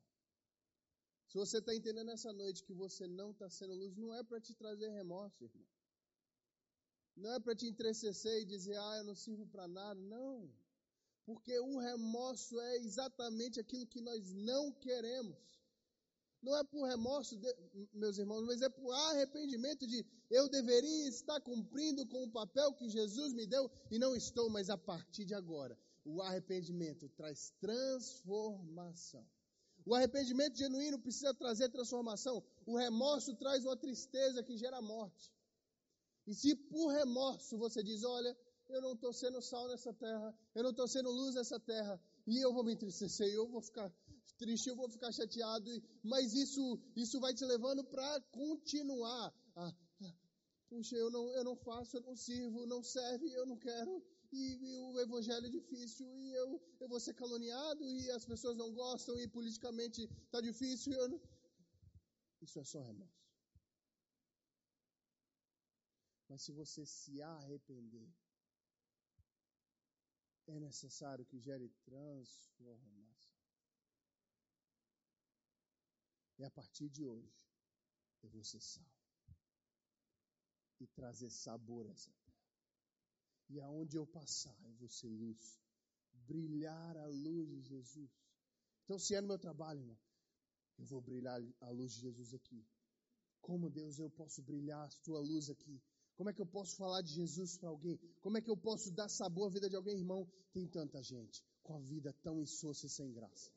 se 1.30 1.38
você 1.38 1.58
está 1.58 1.72
entendendo 1.72 2.10
essa 2.10 2.32
noite 2.32 2.64
que 2.64 2.72
você 2.74 3.06
não 3.06 3.30
está 3.30 3.48
sendo 3.48 3.72
luz, 3.72 3.96
não 3.96 4.12
é 4.12 4.20
para 4.24 4.40
te 4.40 4.52
trazer 4.52 4.88
remorso, 4.90 5.44
irmão. 5.44 5.64
Não 7.16 7.32
é 7.34 7.38
para 7.38 7.54
te 7.54 7.66
entristecer 7.66 8.42
e 8.42 8.44
dizer, 8.44 8.76
ah, 8.76 8.96
eu 8.96 9.04
não 9.04 9.14
sirvo 9.14 9.46
para 9.46 9.68
nada. 9.68 10.00
Não. 10.00 10.52
Porque 11.24 11.56
o 11.60 11.78
remorso 11.78 12.58
é 12.58 12.78
exatamente 12.78 13.60
aquilo 13.60 13.86
que 13.86 14.00
nós 14.00 14.32
não 14.32 14.72
queremos. 14.72 15.38
Não 16.42 16.56
é 16.56 16.64
por 16.64 16.88
remorso, 16.88 17.36
de, 17.36 17.56
meus 17.92 18.18
irmãos, 18.18 18.44
mas 18.44 18.60
é 18.60 18.68
por 18.68 18.90
arrependimento 18.90 19.86
de 19.86 20.04
eu 20.28 20.48
deveria 20.48 21.08
estar 21.08 21.40
cumprindo 21.42 22.04
com 22.08 22.24
o 22.24 22.32
papel 22.32 22.74
que 22.74 22.88
Jesus 22.88 23.32
me 23.34 23.46
deu 23.46 23.70
e 23.88 24.00
não 24.00 24.16
estou, 24.16 24.50
mas 24.50 24.68
a 24.68 24.76
partir 24.76 25.24
de 25.24 25.34
agora, 25.34 25.78
o 26.04 26.20
arrependimento 26.22 27.08
traz 27.10 27.52
transformação. 27.60 29.24
O 29.86 29.94
arrependimento 29.94 30.56
genuíno 30.56 30.98
precisa 30.98 31.34
trazer 31.34 31.68
transformação. 31.68 32.42
O 32.66 32.76
remorso 32.76 33.34
traz 33.34 33.64
uma 33.64 33.76
tristeza 33.76 34.42
que 34.42 34.56
gera 34.56 34.80
morte. 34.80 35.32
E 36.26 36.34
se 36.34 36.54
por 36.54 36.88
remorso 36.88 37.56
você 37.58 37.82
diz, 37.82 38.04
olha, 38.04 38.36
eu 38.68 38.80
não 38.80 38.92
estou 38.92 39.12
sendo 39.12 39.40
sal 39.42 39.66
nessa 39.68 39.92
terra, 39.92 40.34
eu 40.54 40.62
não 40.62 40.70
estou 40.70 40.86
sendo 40.86 41.10
luz 41.10 41.34
nessa 41.34 41.58
terra, 41.58 42.00
e 42.26 42.38
eu 42.38 42.52
vou 42.52 42.62
me 42.62 42.74
entristecer, 42.74 43.28
eu 43.28 43.48
vou 43.48 43.60
ficar 43.60 43.92
triste, 44.38 44.68
eu 44.68 44.76
vou 44.76 44.88
ficar 44.88 45.12
chateado, 45.12 45.70
mas 46.02 46.34
isso, 46.34 46.78
isso 46.96 47.18
vai 47.20 47.34
te 47.34 47.44
levando 47.44 47.82
para 47.84 48.20
continuar. 48.30 49.34
Ah, 49.56 49.74
puxa, 50.68 50.96
eu 50.96 51.10
não, 51.10 51.28
eu 51.34 51.44
não 51.44 51.56
faço, 51.56 51.96
eu 51.96 52.02
não 52.02 52.16
sirvo, 52.16 52.66
não 52.66 52.82
serve, 52.82 53.30
eu 53.32 53.44
não 53.44 53.56
quero, 53.58 54.02
e, 54.32 54.42
e, 54.68 54.78
o 54.78 55.00
evangelho 55.00 55.46
é 55.46 55.50
difícil, 55.50 56.06
e 56.18 56.32
eu, 56.34 56.62
eu 56.80 56.88
vou 56.88 57.00
ser 57.00 57.14
caluniado, 57.14 57.84
e 57.84 58.10
as 58.10 58.24
pessoas 58.24 58.56
não 58.56 58.72
gostam, 58.72 59.18
e 59.18 59.26
politicamente 59.26 60.02
está 60.24 60.40
difícil. 60.40 61.08
Não... 61.08 61.20
Isso 62.40 62.58
é 62.58 62.64
só 62.64 62.80
remorso. 62.80 63.20
Mas 66.28 66.42
se 66.42 66.52
você 66.52 66.86
se 66.86 67.20
arrepender, 67.20 68.08
é 70.46 70.60
necessário 70.60 71.26
que 71.26 71.40
gere 71.40 71.68
transformação. 71.84 73.40
E 76.38 76.44
a 76.44 76.50
partir 76.50 76.88
de 76.88 77.04
hoje, 77.04 77.46
eu 78.22 78.30
vou 78.30 78.44
ser 78.44 78.60
sal. 78.60 78.86
E 80.78 80.86
trazer 80.86 81.30
sabor 81.30 81.86
a 81.86 81.90
essa. 81.90 82.19
E 83.50 83.60
aonde 83.60 83.96
eu 83.96 84.06
passar, 84.06 84.56
eu 84.64 84.72
vou 84.74 84.88
ser 84.88 85.08
luz. 85.08 85.60
Brilhar 86.26 86.96
a 86.96 87.06
luz 87.06 87.48
de 87.48 87.60
Jesus. 87.62 88.10
Então, 88.84 88.98
se 88.98 89.14
é 89.14 89.20
no 89.20 89.28
meu 89.28 89.38
trabalho, 89.38 89.80
irmão, 89.80 89.98
eu 90.78 90.84
vou 90.86 91.00
brilhar 91.00 91.40
a 91.60 91.70
luz 91.70 91.94
de 91.94 92.00
Jesus 92.00 92.32
aqui. 92.32 92.64
Como, 93.40 93.68
Deus, 93.68 93.98
eu 93.98 94.08
posso 94.10 94.40
brilhar 94.42 94.84
a 94.84 94.88
tua 95.02 95.20
luz 95.20 95.50
aqui? 95.50 95.82
Como 96.14 96.30
é 96.30 96.32
que 96.32 96.40
eu 96.40 96.46
posso 96.46 96.76
falar 96.76 97.02
de 97.02 97.12
Jesus 97.12 97.56
para 97.56 97.70
alguém? 97.70 97.98
Como 98.20 98.38
é 98.38 98.40
que 98.40 98.50
eu 98.50 98.56
posso 98.56 98.92
dar 98.92 99.08
sabor 99.08 99.48
à 99.48 99.50
vida 99.50 99.68
de 99.68 99.76
alguém, 99.76 99.98
irmão? 99.98 100.30
Tem 100.52 100.66
tanta 100.68 101.02
gente 101.02 101.42
com 101.62 101.74
a 101.74 101.80
vida 101.80 102.12
tão 102.22 102.40
insossa 102.40 102.86
e 102.86 102.90
sem 102.90 103.12
graça. 103.12 103.50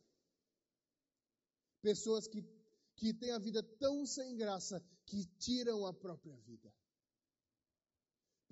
Pessoas 1.82 2.28
que, 2.28 2.42
que 2.96 3.14
têm 3.14 3.32
a 3.32 3.40
vida 3.40 3.62
tão 3.80 4.06
sem 4.06 4.38
graça 4.38 4.82
que 5.06 5.26
tiram 5.38 5.86
a 5.86 5.94
própria 5.94 6.36
vida. 6.38 6.74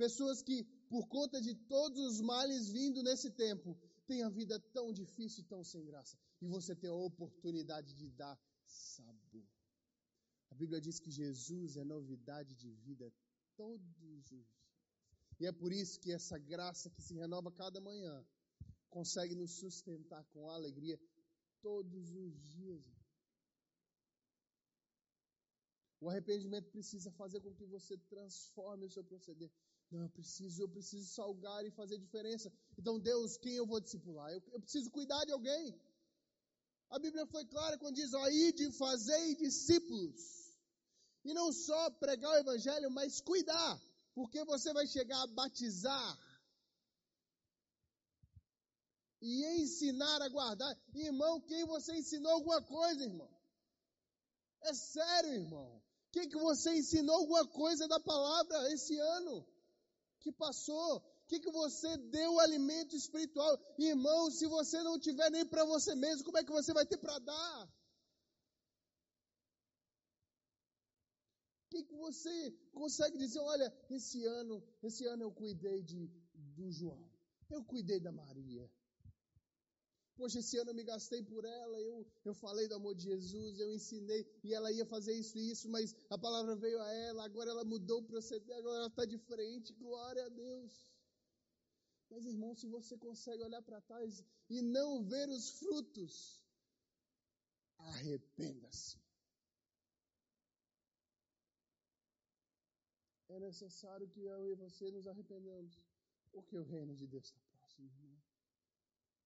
Pessoas 0.02 0.42
que, 0.42 0.64
por 0.90 1.08
conta 1.08 1.40
de 1.40 1.54
todos 1.74 2.00
os 2.12 2.22
males 2.22 2.70
vindo 2.70 3.04
nesse 3.04 3.30
tempo, 3.30 3.78
têm 4.08 4.24
a 4.24 4.30
vida 4.30 4.60
tão 4.74 4.92
difícil 4.92 5.44
e 5.44 5.48
tão 5.48 5.64
sem 5.64 5.86
graça. 5.86 6.18
E 6.42 6.48
você 6.48 6.76
tem 6.76 6.90
a 6.90 6.94
oportunidade 7.10 7.94
de 7.94 8.10
dar 8.10 8.36
sabor. 8.66 9.48
A 10.50 10.56
Bíblia 10.56 10.82
diz 10.82 11.00
que 11.00 11.12
Jesus 11.12 11.78
é 11.78 11.84
novidade 11.84 12.56
de 12.56 12.72
vida 12.72 13.14
todos 13.56 14.02
os 14.02 14.24
dias. 14.24 14.50
E 15.40 15.46
é 15.46 15.52
por 15.52 15.72
isso 15.72 16.00
que 16.00 16.12
essa 16.12 16.40
graça 16.40 16.90
que 16.90 17.02
se 17.08 17.14
renova 17.14 17.52
cada 17.52 17.80
manhã 17.80 18.26
consegue 18.90 19.36
nos 19.36 19.52
sustentar 19.52 20.24
com 20.34 20.50
alegria 20.50 21.00
todos 21.62 22.10
os 22.16 22.34
dias. 22.42 22.84
O 26.00 26.10
arrependimento 26.10 26.72
precisa 26.72 27.12
fazer 27.12 27.40
com 27.40 27.54
que 27.54 27.66
você 27.66 27.96
transforme 28.10 28.88
o 28.88 28.90
seu 28.90 29.04
proceder. 29.04 29.52
Não, 29.92 30.04
eu 30.04 30.10
preciso, 30.10 30.64
eu 30.64 30.70
preciso 30.70 31.06
salgar 31.06 31.66
e 31.66 31.72
fazer 31.72 31.98
diferença. 31.98 32.52
Então, 32.78 32.98
Deus, 32.98 33.36
quem 33.36 33.56
eu 33.56 33.66
vou 33.68 33.82
discipular? 33.82 34.32
Eu, 34.32 34.42
eu 34.54 34.62
preciso 34.62 34.90
cuidar 34.90 35.26
de 35.26 35.34
alguém. 35.34 35.78
A 36.90 36.98
Bíblia 36.98 37.26
foi 37.26 37.46
clara 37.46 37.78
quando 37.78 37.96
diz: 37.96 38.14
aí 38.14 38.54
de 38.54 38.72
fazer 38.72 39.36
discípulos. 39.36 40.22
E 41.26 41.34
não 41.34 41.52
só 41.52 41.92
pregar 41.92 42.32
o 42.32 42.38
evangelho, 42.38 42.90
mas 42.90 43.20
cuidar, 43.20 43.82
porque 44.16 44.44
você 44.46 44.74
vai 44.74 44.88
chegar 44.88 45.22
a 45.22 45.28
batizar 45.28 46.20
e 49.22 49.46
ensinar 49.62 50.22
a 50.22 50.30
guardar. 50.30 50.76
Irmão, 50.96 51.42
quem 51.42 51.66
você 51.66 51.96
ensinou 51.98 52.32
alguma 52.32 52.62
coisa, 52.62 53.04
irmão? 53.04 53.30
É 54.62 54.74
sério, 54.74 55.34
irmão. 55.34 55.82
Quem 56.12 56.28
que 56.30 56.38
você 56.38 56.74
ensinou 56.76 57.18
alguma 57.18 57.46
coisa 57.48 57.88
da 57.88 58.00
palavra 58.00 58.74
esse 58.74 58.98
ano 58.98 59.46
que 60.22 60.32
passou? 60.32 61.02
Que 61.28 61.40
que 61.40 61.52
você 61.52 61.98
deu 61.98 62.40
alimento 62.40 62.96
espiritual? 62.96 63.60
Irmão, 63.78 64.32
se 64.32 64.46
você 64.48 64.82
não 64.84 65.00
tiver 65.00 65.30
nem 65.30 65.46
para 65.46 65.66
você 65.66 65.94
mesmo, 65.96 66.26
como 66.26 66.38
é 66.38 66.44
que 66.44 66.52
você 66.52 66.74
vai 66.74 66.86
ter 66.86 66.98
para 66.98 67.20
dar? 67.20 67.70
que, 71.72 71.84
que 71.84 71.96
você 71.96 72.52
consegue 72.74 73.18
dizer? 73.18 73.40
Olha, 73.40 73.74
esse 73.90 74.26
ano, 74.26 74.62
esse 74.84 75.06
ano 75.06 75.24
eu 75.24 75.32
cuidei 75.32 75.82
de, 75.82 76.12
do 76.34 76.70
João, 76.70 77.10
eu 77.50 77.64
cuidei 77.64 78.00
da 78.00 78.12
Maria. 78.12 78.70
Poxa, 80.22 80.38
esse 80.38 80.56
ano 80.60 80.70
eu 80.70 80.76
me 80.80 80.84
gastei 80.84 81.22
por 81.24 81.44
ela, 81.44 81.78
eu, 81.82 81.96
eu 82.24 82.34
falei 82.36 82.68
do 82.68 82.76
amor 82.76 82.94
de 82.94 83.06
Jesus, 83.06 83.60
eu 83.60 83.70
ensinei, 83.78 84.22
e 84.44 84.54
ela 84.54 84.72
ia 84.72 84.86
fazer 84.86 85.14
isso 85.22 85.36
e 85.36 85.50
isso, 85.50 85.68
mas 85.68 85.96
a 86.12 86.18
palavra 86.26 86.56
veio 86.56 86.80
a 86.80 86.92
ela, 87.08 87.26
agora 87.26 87.50
ela 87.50 87.66
mudou 87.66 88.02
o 88.02 88.08
proceder, 88.12 88.56
agora 88.56 88.78
ela 88.82 88.88
está 88.88 89.04
de 89.04 89.18
frente, 89.18 89.74
glória 89.74 90.24
a 90.24 90.30
Deus. 90.30 90.88
Mas 92.12 92.28
irmão, 92.34 92.54
se 92.54 92.68
você 92.68 92.96
consegue 92.98 93.42
olhar 93.42 93.64
para 93.64 93.82
trás 93.82 94.24
e 94.48 94.62
não 94.62 95.04
ver 95.04 95.28
os 95.28 95.50
frutos, 95.58 96.46
arrependa-se. 97.78 99.02
é 103.28 103.40
necessário 103.40 104.08
que 104.10 104.22
eu 104.26 104.42
e 104.52 104.54
você 104.54 104.92
nos 104.92 105.08
arrependamos, 105.08 105.82
porque 106.32 106.58
o 106.58 106.64
reino 106.64 106.94
de 106.94 107.08
Deus 107.08 107.26
está 107.26 107.42
próximo, 107.54 107.88
irmão. 107.88 108.11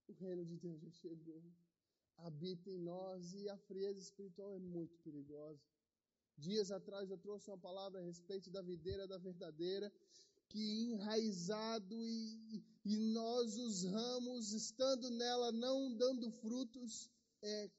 O 0.07 0.13
reino 0.13 0.45
de 0.45 0.57
Deus 0.57 0.79
já 0.81 0.91
chegou, 0.91 1.43
habita 2.17 2.69
em 2.69 2.77
nós 2.77 3.33
e 3.33 3.49
a 3.49 3.57
frieza 3.57 3.99
espiritual 3.99 4.53
é 4.53 4.59
muito 4.59 4.97
perigosa. 4.99 5.61
Dias 6.37 6.71
atrás 6.71 7.09
eu 7.09 7.17
trouxe 7.17 7.49
uma 7.49 7.57
palavra 7.57 7.99
a 7.99 8.03
respeito 8.03 8.49
da 8.51 8.61
videira 8.61 9.07
da 9.07 9.17
verdadeira, 9.17 9.91
que 10.49 10.91
enraizado 10.91 11.95
e, 12.05 12.63
e 12.83 12.97
nós 13.13 13.57
os 13.57 13.83
ramos, 13.83 14.51
estando 14.53 15.09
nela 15.09 15.51
não 15.51 15.95
dando 15.95 16.29
frutos, 16.31 17.09
é 17.41 17.69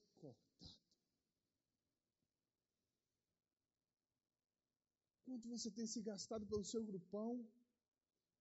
Quanto 5.27 5.49
você 5.49 5.71
tem 5.71 5.87
se 5.87 6.01
gastado 6.01 6.47
pelo 6.47 6.65
seu 6.65 6.83
grupão? 6.83 7.45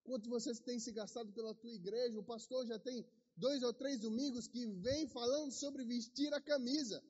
Quanto 0.04 0.30
você 0.30 0.54
tem 0.54 0.78
se 0.78 0.92
gastado 0.92 1.32
pela 1.32 1.52
tua 1.52 1.72
igreja? 1.72 2.18
O 2.18 2.24
pastor 2.24 2.64
já 2.64 2.78
tem 2.78 3.04
dois 3.36 3.62
ou 3.62 3.72
três 3.72 4.00
domingos 4.00 4.46
que 4.48 4.66
vem 4.66 5.06
falando 5.08 5.52
sobre 5.52 5.84
vestir 5.84 6.32
a 6.34 6.40
camisa. 6.40 7.02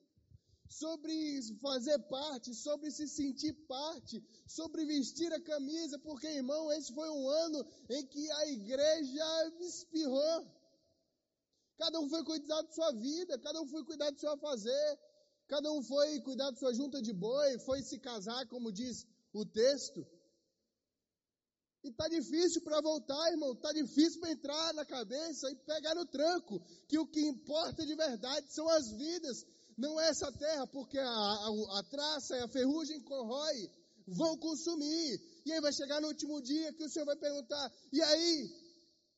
sobre 0.69 1.41
fazer 1.61 1.97
parte, 2.09 2.53
sobre 2.53 2.91
se 2.91 3.07
sentir 3.07 3.53
parte, 3.67 4.21
sobre 4.45 4.85
vestir 4.85 5.31
a 5.33 5.39
camisa, 5.41 5.97
porque, 5.99 6.27
irmão, 6.27 6.71
esse 6.73 6.93
foi 6.93 7.09
um 7.09 7.29
ano 7.29 7.65
em 7.89 8.05
que 8.05 8.31
a 8.31 8.47
igreja 8.47 9.53
espirrou. 9.61 10.45
Cada 11.77 11.99
um 11.99 12.09
foi 12.09 12.23
cuidar 12.23 12.61
da 12.63 12.71
sua 12.71 12.91
vida, 12.91 13.39
cada 13.39 13.61
um 13.61 13.67
foi 13.67 13.83
cuidar 13.85 14.09
do 14.11 14.19
seu 14.19 14.37
fazer, 14.37 14.99
cada 15.47 15.71
um 15.71 15.81
foi 15.83 16.19
cuidar 16.21 16.51
da 16.51 16.57
sua 16.57 16.73
junta 16.73 17.01
de 17.01 17.13
boi, 17.13 17.59
foi 17.59 17.81
se 17.81 17.99
casar, 17.99 18.47
como 18.47 18.71
diz 18.71 19.05
o 19.31 19.45
texto. 19.45 20.05
E 21.87 21.91
tá 21.93 22.09
difícil 22.09 22.61
para 22.61 22.81
voltar, 22.81 23.31
irmão. 23.31 23.55
Tá 23.55 23.71
difícil 23.71 24.19
para 24.19 24.31
entrar 24.31 24.73
na 24.73 24.85
cabeça 24.85 25.49
e 25.49 25.55
pegar 25.55 25.95
no 25.95 26.05
tranco. 26.05 26.59
Que 26.85 26.99
o 26.99 27.07
que 27.07 27.21
importa 27.21 27.85
de 27.85 27.95
verdade 27.95 28.53
são 28.53 28.67
as 28.67 28.91
vidas. 28.91 29.45
Não 29.77 29.97
é 29.99 30.09
essa 30.09 30.29
terra, 30.33 30.67
porque 30.67 30.99
a, 30.99 31.07
a, 31.07 31.79
a 31.79 31.83
traça 31.83 32.35
e 32.35 32.41
a 32.41 32.47
ferrugem 32.49 33.01
corrói, 33.03 33.71
vão 34.05 34.37
consumir. 34.37 35.21
E 35.45 35.53
aí 35.53 35.61
vai 35.61 35.71
chegar 35.71 36.01
no 36.01 36.09
último 36.09 36.41
dia 36.41 36.73
que 36.73 36.83
o 36.83 36.89
Senhor 36.89 37.05
vai 37.05 37.15
perguntar: 37.15 37.71
e 37.93 38.01
aí? 38.01 38.45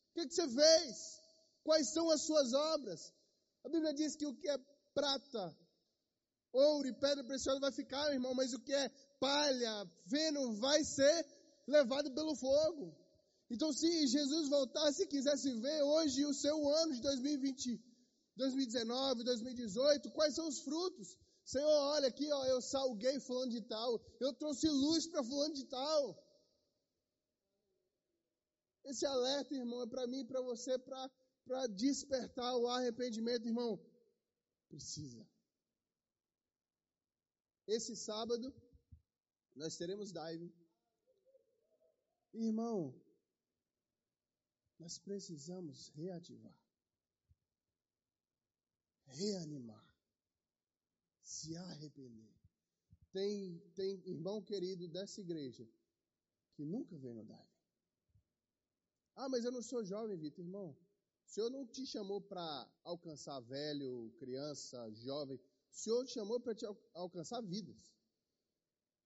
O 0.09 0.13
que, 0.13 0.27
que 0.27 0.35
você 0.35 0.47
fez? 0.47 1.19
Quais 1.63 1.91
são 1.91 2.09
as 2.11 2.21
suas 2.23 2.53
obras? 2.53 3.13
A 3.63 3.69
Bíblia 3.69 3.93
diz 3.93 4.15
que 4.15 4.27
o 4.27 4.35
que 4.35 4.49
é 4.49 4.57
prata, 4.93 5.57
ouro 6.53 6.87
e 6.87 6.93
pedra 6.93 7.23
preciosa 7.23 7.59
vai 7.59 7.71
ficar, 7.71 8.11
irmão, 8.11 8.33
mas 8.35 8.53
o 8.53 8.59
que 8.59 8.73
é 8.73 8.89
palha, 9.19 9.85
feno 10.07 10.53
vai 10.59 10.83
ser 10.83 11.25
levado 11.69 12.11
pelo 12.13 12.35
fogo. 12.35 12.95
Então, 13.49 13.71
se 13.73 14.07
Jesus 14.07 14.49
voltasse 14.49 15.03
e 15.03 15.07
quisesse 15.07 15.51
ver 15.53 15.81
hoje 15.83 16.25
o 16.25 16.33
seu 16.33 16.57
ano 16.69 16.93
de 16.93 17.01
2020, 17.01 17.83
2019, 18.35 19.23
2018, 19.23 20.11
quais 20.11 20.35
são 20.35 20.47
os 20.47 20.59
frutos? 20.59 21.17
Senhor, 21.43 21.67
olha 21.95 22.07
aqui, 22.07 22.31
ó, 22.31 22.45
eu 22.45 22.61
salguei 22.61 23.19
fulano 23.19 23.51
de 23.51 23.61
tal, 23.61 23.99
eu 24.19 24.33
trouxe 24.33 24.67
luz 24.67 25.07
para 25.07 25.23
fulano 25.23 25.53
de 25.53 25.65
tal. 25.65 26.29
Esse 28.85 29.05
alerta, 29.05 29.55
irmão, 29.55 29.81
é 29.81 29.87
para 29.87 30.05
mim 30.07 30.25
para 30.25 30.41
você, 30.41 30.77
para 30.77 31.67
despertar 31.67 32.55
o 32.55 32.67
arrependimento, 32.67 33.47
irmão. 33.47 33.79
Precisa. 34.67 35.27
Esse 37.67 37.95
sábado, 37.95 38.53
nós 39.55 39.75
teremos 39.75 40.11
dive. 40.11 40.53
Irmão, 42.33 42.93
nós 44.77 44.97
precisamos 44.97 45.89
reativar, 45.89 46.57
reanimar, 49.05 49.97
se 51.21 51.55
arrepender. 51.55 52.33
Tem, 53.11 53.59
tem 53.73 54.01
irmão 54.05 54.41
querido 54.41 54.87
dessa 54.87 55.19
igreja 55.19 55.67
que 56.53 56.63
nunca 56.63 56.95
veio 56.97 57.15
no 57.15 57.25
dive. 57.25 57.49
Ah, 59.15 59.27
mas 59.27 59.43
eu 59.43 59.51
não 59.51 59.61
sou 59.61 59.83
jovem, 59.83 60.15
Vitor, 60.15 60.45
irmão. 60.45 60.77
O 61.25 61.29
Senhor 61.29 61.49
não 61.49 61.65
te 61.65 61.85
chamou 61.85 62.21
para 62.21 62.71
alcançar 62.83 63.39
velho, 63.41 64.11
criança, 64.17 64.89
jovem. 64.91 65.37
O 65.37 65.75
Senhor 65.75 66.05
te 66.05 66.13
chamou 66.13 66.39
para 66.39 66.55
te 66.55 66.65
alcançar 66.93 67.41
vidas. 67.41 67.98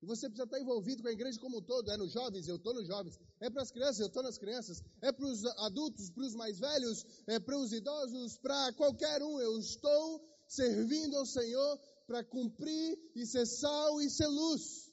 E 0.04 0.06
você 0.06 0.28
precisa 0.28 0.44
estar 0.44 0.60
envolvido 0.60 1.02
com 1.02 1.08
a 1.08 1.14
igreja 1.14 1.40
como 1.40 1.60
um 1.60 1.62
todo. 1.62 1.90
É 1.90 1.96
nos 1.96 2.12
jovens, 2.12 2.46
eu 2.46 2.58
estou 2.58 2.74
nos 2.74 2.86
jovens. 2.86 3.18
É 3.40 3.50
para 3.50 3.62
as 3.62 3.72
crianças, 3.72 4.02
eu 4.02 4.08
estou 4.08 4.22
nas 4.22 4.38
crianças. 4.38 4.84
É 5.02 5.14
para 5.14 5.26
os 5.26 5.46
adultos, 5.46 6.10
para 6.10 6.26
os 6.26 6.36
mais 6.36 6.60
velhos, 6.60 7.06
é 7.26 7.40
para 7.40 7.58
os 7.58 7.72
idosos, 7.72 8.38
para 8.38 8.74
qualquer 8.74 9.24
um. 9.24 9.40
Eu 9.40 9.58
estou 9.58 10.22
servindo 10.46 11.16
ao 11.16 11.26
Senhor 11.26 11.80
para 12.06 12.22
cumprir 12.22 13.00
e 13.16 13.26
ser 13.26 13.46
sal 13.46 14.02
e 14.02 14.10
ser 14.10 14.28
luz. 14.28 14.92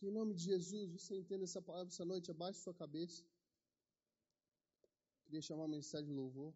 Que 0.00 0.08
em 0.08 0.10
nome 0.10 0.34
de 0.34 0.42
Jesus 0.42 0.90
você 0.90 1.16
entenda 1.16 1.44
essa 1.44 1.62
palavra 1.62 1.92
essa 1.92 2.04
noite, 2.04 2.28
abaixe 2.32 2.58
sua 2.58 2.74
cabeça. 2.74 3.22
Queria 5.26 5.42
chamar 5.42 5.66
a 5.66 5.68
mensagem 5.68 6.08
de 6.08 6.12
louvor. 6.12 6.52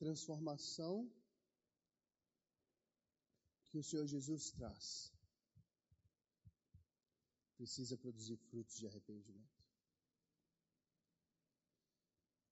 Transformação 0.00 1.12
que 3.68 3.76
o 3.76 3.82
Senhor 3.84 4.06
Jesus 4.06 4.50
traz 4.50 5.12
precisa 7.58 7.98
produzir 7.98 8.38
frutos 8.38 8.78
de 8.78 8.86
arrependimento. 8.86 9.60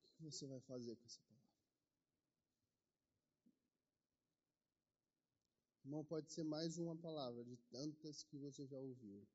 O 0.04 0.16
que 0.16 0.22
você 0.24 0.46
vai 0.46 0.60
fazer 0.60 0.94
com 0.96 1.06
essa 1.06 1.22
palavra? 1.22 1.48
Irmão, 5.84 6.04
pode 6.04 6.30
ser 6.30 6.44
mais 6.44 6.76
uma 6.76 6.94
palavra 6.94 7.42
de 7.42 7.56
tantas 7.70 8.22
que 8.24 8.36
você 8.36 8.66
já 8.66 8.78
ouviu, 8.78 9.26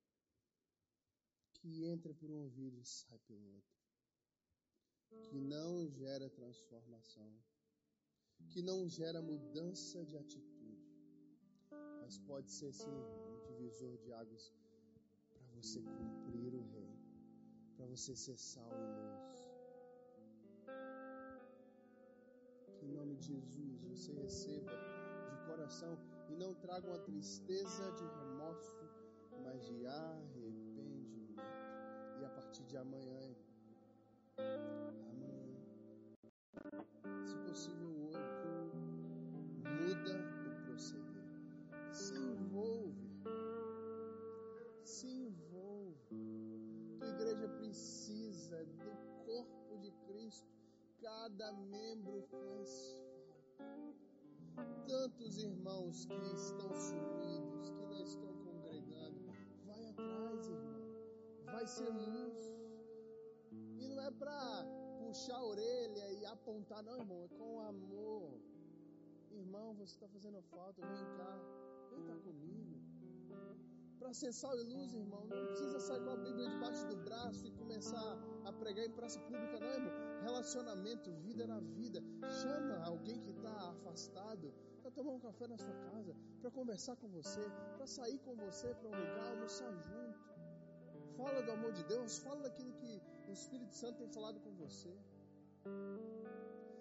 que 1.53 1.85
entra 1.85 2.13
por 2.13 2.29
um 2.29 2.43
ouvido 2.43 2.79
e 2.79 2.85
sai 2.85 3.17
pelo 3.21 3.55
outro, 3.55 3.81
que 5.31 5.39
não 5.39 5.89
gera 5.89 6.29
transformação 6.29 7.43
que 8.49 8.61
não 8.61 8.87
gera 8.87 9.21
mudança 9.21 10.03
de 10.05 10.17
atitude, 10.17 10.87
mas 12.01 12.17
pode 12.19 12.51
ser 12.51 12.71
sim 12.73 12.89
um 12.89 13.43
divisor 13.47 13.97
de 13.97 14.13
águas 14.13 14.53
para 15.33 15.45
você 15.55 15.81
cumprir 15.81 16.53
o 16.53 16.61
reino, 16.61 16.97
para 17.75 17.85
você 17.85 18.15
ser 18.15 18.37
sal 18.37 18.69
e 18.71 18.85
luz. 19.01 19.33
Em 22.81 22.91
nome 22.91 23.15
de 23.15 23.27
Jesus 23.27 23.83
você 23.83 24.11
receba 24.13 24.71
de 25.31 25.37
coração 25.47 25.97
e 26.29 26.35
não 26.35 26.53
traga 26.55 26.87
uma 26.87 26.99
tristeza 26.99 27.91
de 27.93 28.03
remorso, 28.03 28.89
mas 29.43 29.65
de 29.65 29.85
arrependimento. 29.85 31.41
E 32.19 32.25
a 32.25 32.29
partir 32.29 32.63
de 32.65 32.77
amanhã, 32.77 33.35
amanhã, 34.37 35.55
se 37.25 37.37
possível 37.47 38.02
cada 51.03 51.51
membro 51.51 52.21
faz 52.31 52.97
falta. 53.57 54.05
Tantos 54.87 55.37
irmãos 55.37 56.05
que 56.05 56.27
estão 56.33 56.73
sumidos, 56.73 57.69
que 57.71 57.85
não 57.87 58.01
estão 58.01 58.33
congregando, 58.45 59.19
vai 59.65 59.85
atrás, 59.85 60.47
irmão. 60.47 60.81
Vai 61.45 61.67
ser 61.67 61.89
luz. 61.89 62.39
E 63.81 63.87
não 63.89 64.01
é 64.01 64.11
para 64.11 64.65
puxar 64.99 65.35
a 65.35 65.43
orelha 65.43 66.11
e 66.13 66.25
apontar, 66.25 66.81
não, 66.83 66.97
irmão. 66.97 67.23
É 67.23 67.27
com 67.37 67.59
amor. 67.59 68.39
Irmão, 69.31 69.73
você 69.73 69.95
está 69.95 70.07
fazendo 70.07 70.41
falta, 70.43 70.81
vem 70.87 71.05
cá. 71.17 71.33
Vem 71.91 72.03
cá 72.03 72.15
comigo. 72.23 72.81
Para 73.99 74.13
ser 74.13 74.31
sal 74.31 74.57
e 74.57 74.63
luz, 74.63 74.93
irmão, 74.93 75.25
não 75.25 75.45
precisa 75.47 75.79
sair 75.79 76.01
com 76.03 76.11
a 76.11 76.17
Bíblia 76.17 76.49
debaixo 76.49 76.87
do 76.87 76.97
braço 76.97 77.45
e 77.45 77.51
começar 77.51 78.17
a 78.45 78.53
pregar 78.53 78.85
em 78.85 78.91
praça 78.91 79.19
pública, 79.21 79.59
não, 79.59 79.73
irmão 79.73 80.12
relacionamento, 80.23 81.11
vida 81.27 81.45
na 81.45 81.59
vida. 81.59 82.01
Chama 82.41 82.75
alguém 82.85 83.19
que 83.19 83.31
está 83.31 83.53
afastado 83.69 84.53
para 84.81 84.91
tomar 84.91 85.13
um 85.13 85.19
café 85.19 85.47
na 85.47 85.57
sua 85.57 85.75
casa, 85.89 86.15
para 86.41 86.51
conversar 86.51 86.95
com 86.95 87.07
você, 87.07 87.43
para 87.77 87.87
sair 87.87 88.19
com 88.19 88.35
você 88.35 88.73
para 88.75 88.89
um 88.89 88.97
lugar, 89.03 89.27
almoçar 89.31 89.71
junto. 89.87 90.19
Fala 91.17 91.41
do 91.41 91.51
amor 91.51 91.71
de 91.71 91.83
Deus, 91.83 92.17
fala 92.19 92.41
daquilo 92.41 92.73
que 92.73 93.01
o 93.29 93.31
Espírito 93.31 93.73
Santo 93.73 93.97
tem 93.99 94.09
falado 94.09 94.39
com 94.41 94.53
você. 94.55 94.93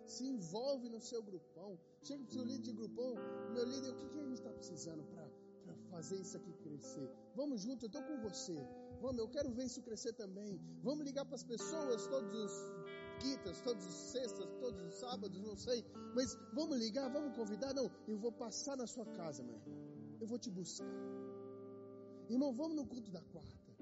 Se 0.05 0.25
envolve 0.27 0.89
no 0.89 1.01
seu 1.01 1.23
grupão. 1.23 1.79
Chega 2.03 2.25
para 2.25 2.31
o 2.31 2.35
seu 2.35 2.45
líder 2.45 2.63
de 2.63 2.73
grupão, 2.73 3.15
meu 3.55 3.65
líder, 3.65 3.91
o 3.91 3.97
que, 3.97 4.09
que 4.09 4.19
a 4.19 4.25
gente 4.25 4.39
está 4.43 4.53
precisando 4.53 5.05
para 5.05 5.29
fazer 5.91 6.17
isso 6.17 6.37
aqui 6.37 6.53
crescer? 6.65 7.09
Vamos 7.37 7.61
junto, 7.61 7.85
eu 7.85 7.87
estou 7.87 8.03
com 8.03 8.17
você. 8.29 8.59
Vamos, 9.01 9.19
eu 9.19 9.29
quero 9.29 9.51
ver 9.51 9.65
isso 9.65 9.83
crescer 9.83 10.13
também. 10.13 10.61
Vamos 10.83 11.05
ligar 11.05 11.25
para 11.25 11.37
as 11.37 11.45
pessoas 11.45 12.07
todos 12.07 12.33
os 12.33 12.82
quintas, 13.23 13.61
todos 13.61 13.85
os 13.93 13.95
sextas, 14.13 14.49
todos 14.65 14.81
os 14.89 14.95
sábados, 15.05 15.41
não 15.41 15.57
sei. 15.57 15.85
Mas 16.15 16.37
vamos 16.53 16.77
ligar, 16.79 17.09
vamos 17.17 17.37
convidar? 17.37 17.73
Não, 17.81 17.91
eu 18.07 18.19
vou 18.19 18.33
passar 18.45 18.77
na 18.77 18.87
sua 18.87 19.07
casa, 19.07 19.43
meu 19.43 19.57
irmão. 19.57 19.77
Eu 20.21 20.27
vou 20.27 20.39
te 20.39 20.51
buscar. 20.51 20.95
Irmão, 22.29 22.53
vamos 22.53 22.77
no 22.77 22.87
culto 22.87 23.11
da 23.11 23.23
quarta. 23.33 23.73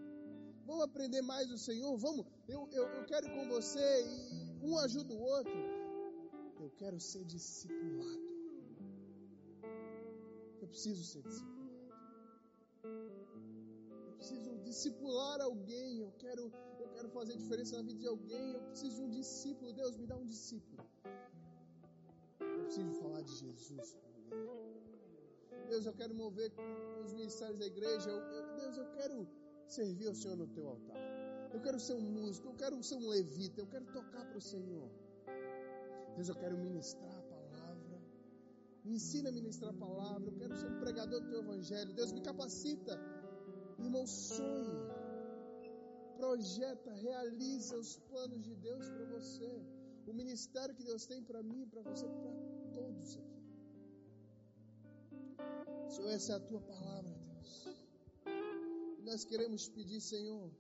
Vamos 0.67 0.85
aprender 0.85 1.23
mais 1.23 1.49
do 1.49 1.59
Senhor. 1.59 1.97
Vamos, 1.97 2.25
eu, 2.49 2.69
eu, 2.73 2.85
eu 2.99 3.05
quero 3.05 3.27
ir 3.27 3.35
com 3.37 3.49
você 3.49 3.87
e 4.07 4.67
um 4.67 4.79
ajuda 4.79 5.15
o 5.15 5.21
outro. 5.21 5.59
Eu 6.61 6.71
quero 6.77 6.99
ser 7.01 7.25
discipulado. 7.25 8.29
Eu 10.61 10.69
preciso 10.69 11.03
ser 11.05 11.23
discipulado. 11.23 11.60
Preciso 14.31 14.57
discipular 14.59 15.41
alguém. 15.41 15.99
Eu 15.99 16.13
quero, 16.19 16.43
eu 16.79 16.89
quero 16.95 17.09
fazer 17.09 17.37
diferença 17.37 17.77
na 17.79 17.83
vida 17.83 17.99
de 17.99 18.07
alguém. 18.07 18.53
Eu 18.53 18.61
preciso 18.61 18.95
de 18.97 19.03
um 19.03 19.11
discípulo. 19.11 19.73
Deus, 19.73 19.97
me 19.97 20.07
dá 20.07 20.17
um 20.17 20.25
discípulo. 20.25 20.85
Eu 22.41 22.65
preciso 22.65 22.93
falar 23.01 23.23
de 23.23 23.35
Jesus 23.35 23.97
alguém. 23.97 24.71
Deus, 25.69 25.85
eu 25.85 25.93
quero 25.93 26.15
mover 26.15 26.53
os 27.05 27.13
ministérios 27.13 27.59
da 27.59 27.67
igreja. 27.67 28.09
Eu, 28.09 28.21
eu, 28.37 28.55
Deus, 28.55 28.77
eu 28.77 28.87
quero 28.93 29.29
servir 29.67 30.07
ao 30.07 30.15
Senhor 30.15 30.37
no 30.37 30.47
teu 30.47 30.69
altar. 30.69 30.97
Eu 31.53 31.61
quero 31.61 31.81
ser 31.81 31.95
um 31.95 32.01
músico, 32.01 32.49
eu 32.51 32.55
quero 32.55 32.81
ser 32.85 32.95
um 32.95 33.09
levita, 33.09 33.61
eu 33.61 33.67
quero 33.67 33.85
tocar 33.87 34.25
para 34.27 34.39
o 34.39 34.41
Senhor. 34.41 34.89
Deus, 36.15 36.29
eu 36.29 36.37
quero 36.37 36.57
ministrar 36.57 37.17
a 37.19 37.23
palavra. 37.23 37.99
Me 38.85 38.95
ensina 38.95 39.29
a 39.31 39.33
ministrar 39.33 39.71
a 39.71 39.79
palavra. 39.87 40.31
Eu 40.31 40.37
quero 40.37 40.57
ser 40.57 40.69
um 40.69 40.79
pregador 40.79 41.21
do 41.21 41.29
teu 41.31 41.41
evangelho. 41.41 41.93
Deus, 41.93 42.13
me 42.13 42.21
capacita. 42.21 42.97
Irmão, 43.85 44.07
sonhe. 44.07 44.81
Projeta, 46.17 46.93
realiza 46.93 47.77
os 47.77 47.97
planos 48.09 48.43
de 48.43 48.55
Deus 48.55 48.89
para 48.89 49.05
você. 49.07 49.51
O 50.07 50.13
ministério 50.13 50.75
que 50.75 50.85
Deus 50.85 51.07
tem 51.07 51.23
para 51.23 51.43
mim, 51.43 51.67
para 51.67 51.83
você, 51.83 52.07
para 52.07 52.33
todos 52.75 53.17
aqui. 53.17 53.41
Senhor, 55.89 56.11
essa 56.11 56.33
é 56.33 56.37
a 56.37 56.41
tua 56.41 56.61
palavra, 56.61 57.11
Deus. 57.11 57.69
E 58.99 59.03
nós 59.03 59.25
queremos 59.25 59.69
pedir, 59.69 60.01
Senhor, 60.01 60.51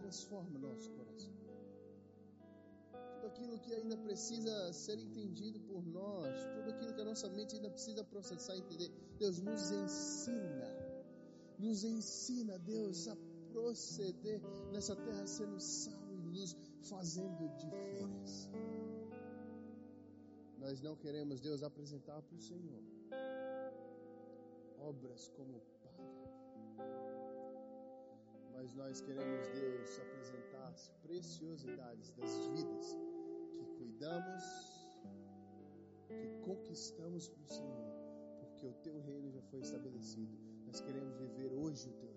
transforma 0.00 0.58
nosso 0.58 0.90
coração. 0.90 1.32
Tudo 3.14 3.26
aquilo 3.26 3.58
que 3.58 3.72
ainda 3.72 3.96
precisa 3.96 4.72
ser 4.72 4.98
entendido 4.98 5.60
por 5.60 5.84
nós, 5.86 6.34
tudo 6.54 6.70
aquilo 6.70 6.92
que 6.94 7.00
a 7.00 7.04
nossa 7.04 7.28
mente 7.30 7.56
ainda 7.56 7.70
precisa 7.70 8.04
processar 8.04 8.56
e 8.56 8.60
entender. 8.60 8.90
Deus 9.18 9.40
nos 9.40 9.70
ensina, 9.70 10.66
nos 11.58 11.84
ensina, 11.84 12.58
Deus, 12.58 13.08
a 13.08 13.16
proceder 13.52 14.40
nessa 14.72 14.96
terra 14.96 15.26
sendo 15.26 15.60
sal 15.60 16.10
e 16.10 16.16
luz, 16.16 16.56
fazendo 16.82 17.48
diferença. 17.56 18.50
Nós 20.58 20.80
não 20.80 20.96
queremos, 20.96 21.40
Deus, 21.40 21.62
apresentar 21.62 22.20
para 22.22 22.36
o 22.36 22.40
Senhor 22.40 22.82
obras 24.78 25.28
como 25.36 25.62
mas 28.64 28.72
nós 28.76 29.00
queremos, 29.02 29.46
Deus, 29.48 29.98
apresentar 29.98 30.68
as 30.68 30.88
preciosidades 31.02 32.10
das 32.12 32.46
vidas 32.46 32.96
que 33.52 33.62
cuidamos, 33.76 34.42
que 36.08 36.38
conquistamos 36.42 37.28
para 37.28 37.42
o 37.42 37.46
Senhor, 37.46 37.94
porque 38.40 38.66
o 38.66 38.72
teu 38.74 38.98
reino 39.00 39.30
já 39.30 39.42
foi 39.42 39.60
estabelecido. 39.60 40.43
Nós 40.74 40.80
queremos 40.80 41.16
viver 41.18 41.46
hoje 41.52 41.88
o 41.88 41.92
teu 41.92 42.13